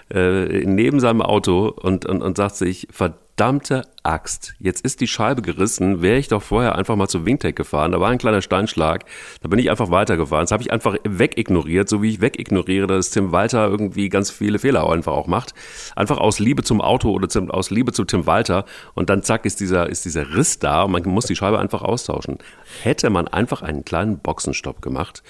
[0.10, 4.56] äh, neben seinem Auto und, und, und sagt sich, verdammt, verdammte Axt.
[4.58, 6.02] Jetzt ist die Scheibe gerissen.
[6.02, 7.92] Wäre ich doch vorher einfach mal zu Wingtech gefahren.
[7.92, 9.06] Da war ein kleiner Steinschlag.
[9.42, 10.46] Da bin ich einfach weitergefahren.
[10.46, 14.58] Das habe ich einfach wegignoriert, so wie ich wegignoriere, dass Tim Walter irgendwie ganz viele
[14.58, 15.54] Fehler einfach auch macht.
[15.96, 18.66] Einfach aus Liebe zum Auto oder zum, aus Liebe zu Tim Walter.
[18.96, 21.84] Und dann zack ist dieser, ist dieser Riss da und man muss die Scheibe einfach
[21.84, 22.40] austauschen.
[22.82, 25.22] Hätte man einfach einen kleinen Boxenstopp gemacht,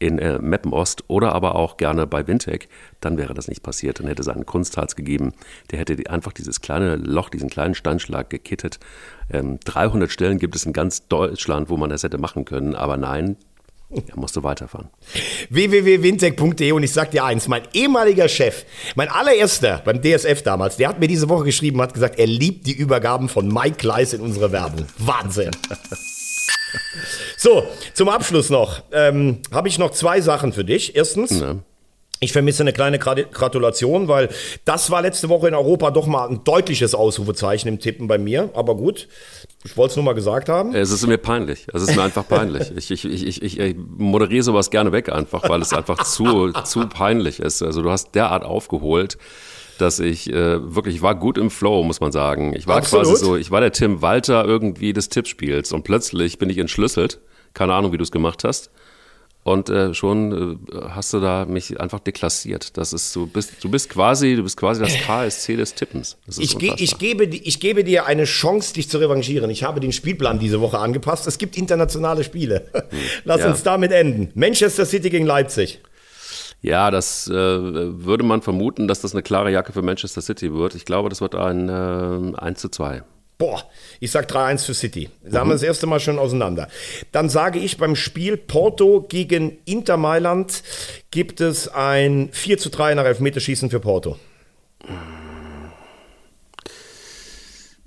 [0.00, 2.68] in äh, Meppen Ost oder aber auch gerne bei Wintec,
[3.00, 4.00] dann wäre das nicht passiert.
[4.00, 5.32] Dann hätte es einen Kunstharz gegeben,
[5.70, 8.80] der hätte einfach dieses kleine Loch, diesen kleinen Steinschlag gekittet.
[9.32, 12.96] Ähm, 300 Stellen gibt es in ganz Deutschland, wo man das hätte machen können, aber
[12.96, 13.36] nein,
[13.90, 14.88] er musste weiterfahren.
[15.50, 20.88] www.wintec.de und ich sag dir eins, mein ehemaliger Chef, mein allererster beim DSF damals, der
[20.88, 24.20] hat mir diese Woche geschrieben, hat gesagt, er liebt die Übergaben von Mike Kleiss in
[24.20, 24.86] unsere Werbung.
[24.98, 25.50] Wahnsinn.
[27.36, 28.82] So, zum Abschluss noch.
[28.92, 30.96] Ähm, Habe ich noch zwei Sachen für dich.
[30.96, 31.40] Erstens.
[31.40, 31.56] Ja.
[32.22, 34.28] Ich vermisse eine kleine Gratulation, weil
[34.66, 38.50] das war letzte Woche in Europa doch mal ein deutliches Ausrufezeichen im Tippen bei mir.
[38.52, 39.08] Aber gut,
[39.64, 40.74] ich wollte es nur mal gesagt haben.
[40.74, 41.66] Es ist mir peinlich.
[41.72, 42.72] Es ist mir einfach peinlich.
[42.76, 46.86] Ich, ich, ich, ich, ich moderiere sowas gerne weg einfach, weil es einfach zu, zu
[46.88, 47.62] peinlich ist.
[47.62, 49.16] Also du hast derart aufgeholt
[49.80, 52.54] dass ich äh, wirklich, ich war gut im Flow, muss man sagen.
[52.56, 53.06] Ich war Absolut.
[53.06, 57.20] quasi so, ich war der Tim Walter irgendwie des Tippspiels und plötzlich bin ich entschlüsselt.
[57.54, 58.70] Keine Ahnung, wie du es gemacht hast.
[59.42, 62.76] Und äh, schon äh, hast du da mich einfach deklassiert.
[62.76, 66.18] Das ist, du bist, du bist quasi, du bist quasi das KSC des Tippens.
[66.38, 69.48] Ich, ge ich, gebe, ich gebe dir eine Chance, dich zu revanchieren.
[69.48, 71.26] Ich habe den Spielplan diese Woche angepasst.
[71.26, 72.66] Es gibt internationale Spiele.
[72.90, 72.98] Hm.
[73.24, 73.50] Lass ja.
[73.50, 74.30] uns damit enden.
[74.34, 75.80] Manchester City gegen Leipzig.
[76.62, 80.74] Ja, das äh, würde man vermuten, dass das eine klare Jacke für Manchester City wird.
[80.74, 83.02] Ich glaube, das wird ein äh, 1 zu 2.
[83.38, 83.62] Boah,
[84.00, 85.08] ich sag 3-1 für City.
[85.22, 86.68] Da haben wir das erste Mal schon auseinander.
[87.10, 90.62] Dann sage ich beim Spiel Porto gegen Inter Mailand
[91.10, 94.18] gibt es ein 4 zu 3 nach Elfmeterschießen für Porto.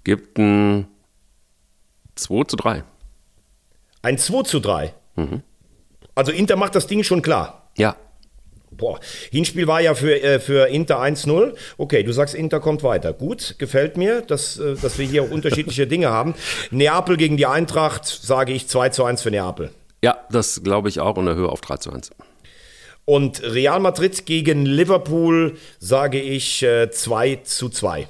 [0.03, 0.87] Gibt ein
[2.15, 2.83] 2 zu 3.
[4.01, 4.91] Ein 2 zu 3.
[6.15, 7.69] Also Inter macht das Ding schon klar.
[7.77, 7.95] Ja.
[8.77, 8.99] Boah,
[9.31, 11.55] Hinspiel war ja für, äh, für Inter 1-0.
[11.77, 13.13] Okay, du sagst, Inter kommt weiter.
[13.13, 16.35] Gut, gefällt mir, dass, äh, dass wir hier auch unterschiedliche Dinge haben.
[16.71, 19.71] Neapel gegen die Eintracht, sage ich 2 zu 1 für Neapel.
[20.03, 22.11] Ja, das glaube ich auch und erhöhe auf 3 zu 1.
[23.05, 28.07] Und Real Madrid gegen Liverpool, sage ich äh, 2 zu 2.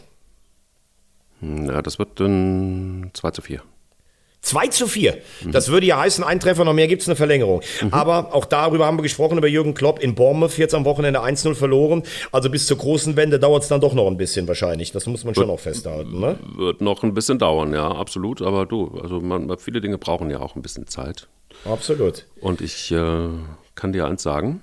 [1.41, 3.61] Ja, das wird dann 2 zu 4.
[4.43, 5.17] 2 zu 4.
[5.51, 7.61] Das würde ja heißen, ein Treffer, noch mehr gibt es eine Verlängerung.
[7.91, 11.55] Aber auch darüber haben wir gesprochen, über Jürgen Klopp in Bournemouth, jetzt am Wochenende 1-0
[11.55, 12.03] verloren.
[12.31, 14.91] Also bis zur großen Wende dauert es dann doch noch ein bisschen wahrscheinlich.
[14.91, 16.19] Das muss man schon auch festhalten.
[16.19, 16.37] Ne?
[16.57, 18.41] Wird noch ein bisschen dauern, ja, absolut.
[18.41, 21.27] Aber du, also man, viele Dinge brauchen ja auch ein bisschen Zeit.
[21.63, 22.25] Absolut.
[22.41, 23.29] Und ich äh,
[23.75, 24.61] kann dir eins sagen.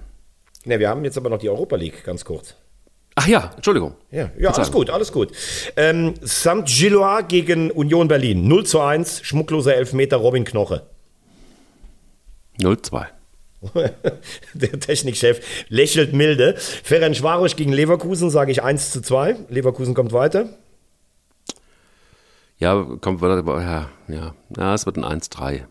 [0.67, 2.55] Ne, wir haben jetzt aber noch die Europa League, ganz kurz.
[3.17, 3.95] Ach ja, Entschuldigung.
[4.11, 5.33] Ja, ja alles gut, alles gut.
[5.77, 6.65] Ähm, St.
[6.65, 8.47] Gillois gegen Union Berlin.
[8.49, 10.87] 0 zu 1, schmuckloser Elfmeter, Robin Knoche.
[12.59, 13.07] 0-2.
[14.55, 16.55] Der Technikchef lächelt milde.
[16.57, 19.37] Ferenc Varosch gegen Leverkusen, sage ich 1 zu 2.
[19.49, 20.49] Leverkusen kommt weiter.
[22.59, 25.63] Ja, kommt ja, ja, ja, es wird ein 1-3.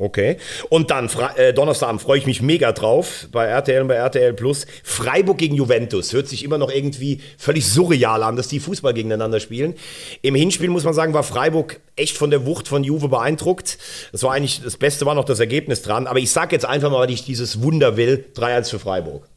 [0.00, 0.38] Okay.
[0.70, 4.66] Und dann äh, Donnerstagabend freue ich mich mega drauf bei RTL und bei RTL Plus.
[4.82, 6.14] Freiburg gegen Juventus.
[6.14, 9.74] Hört sich immer noch irgendwie völlig surreal an, dass die Fußball gegeneinander spielen.
[10.22, 13.76] Im Hinspiel muss man sagen, war Freiburg echt von der Wucht von Juve beeindruckt.
[14.10, 16.06] Das war eigentlich, das Beste war noch das Ergebnis dran.
[16.06, 19.28] Aber ich sage jetzt einfach mal, weil ich dieses Wunder will, 3-1 für Freiburg.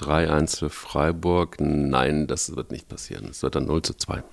[0.00, 1.58] 3-1 für Freiburg.
[1.60, 3.28] Nein, das wird nicht passieren.
[3.30, 4.24] Es wird dann 0 zu 2.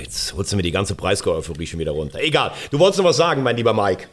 [0.00, 2.20] Jetzt holst du mir die ganze Preisgau-Euphorie schon wieder runter.
[2.20, 2.52] Egal.
[2.70, 4.08] Du wolltest noch was sagen, mein lieber Mike.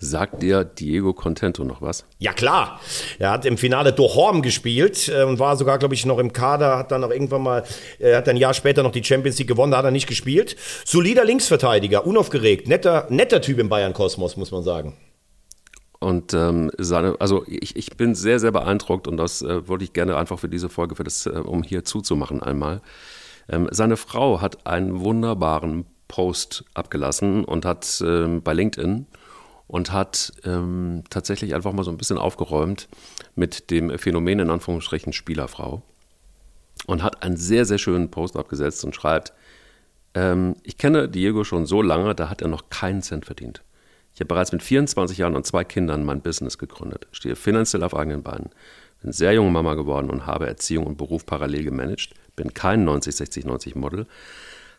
[0.00, 2.04] Sagt dir Diego Contento noch was?
[2.18, 2.80] Ja, klar.
[3.20, 6.78] Er hat im Finale Dohorm gespielt äh, und war sogar, glaube ich, noch im Kader,
[6.78, 7.64] hat dann auch irgendwann mal,
[8.00, 10.56] äh, hat ein Jahr später noch die Champions League gewonnen, da hat er nicht gespielt.
[10.84, 14.96] Solider Linksverteidiger, unaufgeregt, netter, netter Typ im Bayern-Kosmos, muss man sagen.
[16.00, 19.92] Und ähm, seine, also ich, ich bin sehr, sehr beeindruckt und das äh, wollte ich
[19.92, 22.82] gerne einfach für diese Folge, für das, äh, um hier zuzumachen einmal.
[23.48, 29.06] Ähm, seine Frau hat einen wunderbaren Post abgelassen und hat ähm, bei LinkedIn
[29.66, 32.88] und hat ähm, tatsächlich einfach mal so ein bisschen aufgeräumt
[33.36, 35.82] mit dem Phänomen in Anführungsstrichen Spielerfrau
[36.86, 39.32] und hat einen sehr, sehr schönen Post abgesetzt und schreibt,
[40.14, 43.62] ähm, ich kenne Diego schon so lange, da hat er noch keinen Cent verdient.
[44.14, 47.94] Ich habe bereits mit 24 Jahren und zwei Kindern mein Business gegründet, stehe finanziell auf
[47.94, 48.50] eigenen Beinen,
[49.02, 53.14] bin sehr junge Mama geworden und habe Erziehung und Beruf parallel gemanagt, bin kein 90,
[53.14, 54.06] 60, 90 Model,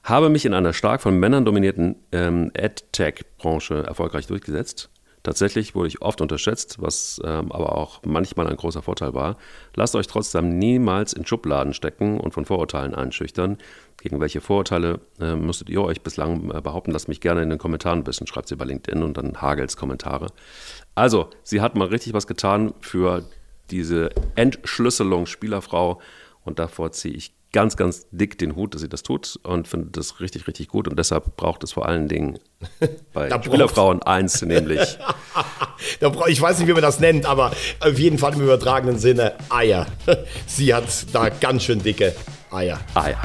[0.04, 4.90] habe mich in einer stark von Männern dominierten ähm, AdTech-Branche erfolgreich durchgesetzt.
[5.22, 9.38] Tatsächlich wurde ich oft unterschätzt, was ähm, aber auch manchmal ein großer Vorteil war.
[9.76, 13.58] Lasst euch trotzdem niemals in Schubladen stecken und von Vorurteilen einschüchtern.
[14.02, 16.92] Gegen welche Vorurteile äh, müsstet ihr euch bislang äh, behaupten?
[16.92, 18.28] Lasst mich gerne in den Kommentaren wissen.
[18.28, 20.28] Schreibt sie bei LinkedIn und dann Hagels Kommentare.
[20.96, 23.26] Also, sie hat mal richtig was getan für
[23.70, 26.00] diese Entschlüsselung Spielerfrau
[26.46, 29.88] und davor ziehe ich ganz, ganz dick den Hut, dass sie das tut und finde
[29.92, 30.88] das richtig, richtig gut.
[30.88, 32.40] Und deshalb braucht es vor allen Dingen
[33.14, 34.80] bei Spielerfrauen eins, nämlich.
[36.28, 39.88] ich weiß nicht, wie man das nennt, aber auf jeden Fall im übertragenen Sinne Eier.
[40.48, 42.16] Sie hat da ganz schön dicke
[42.52, 42.80] Eier.
[42.94, 43.20] Eier.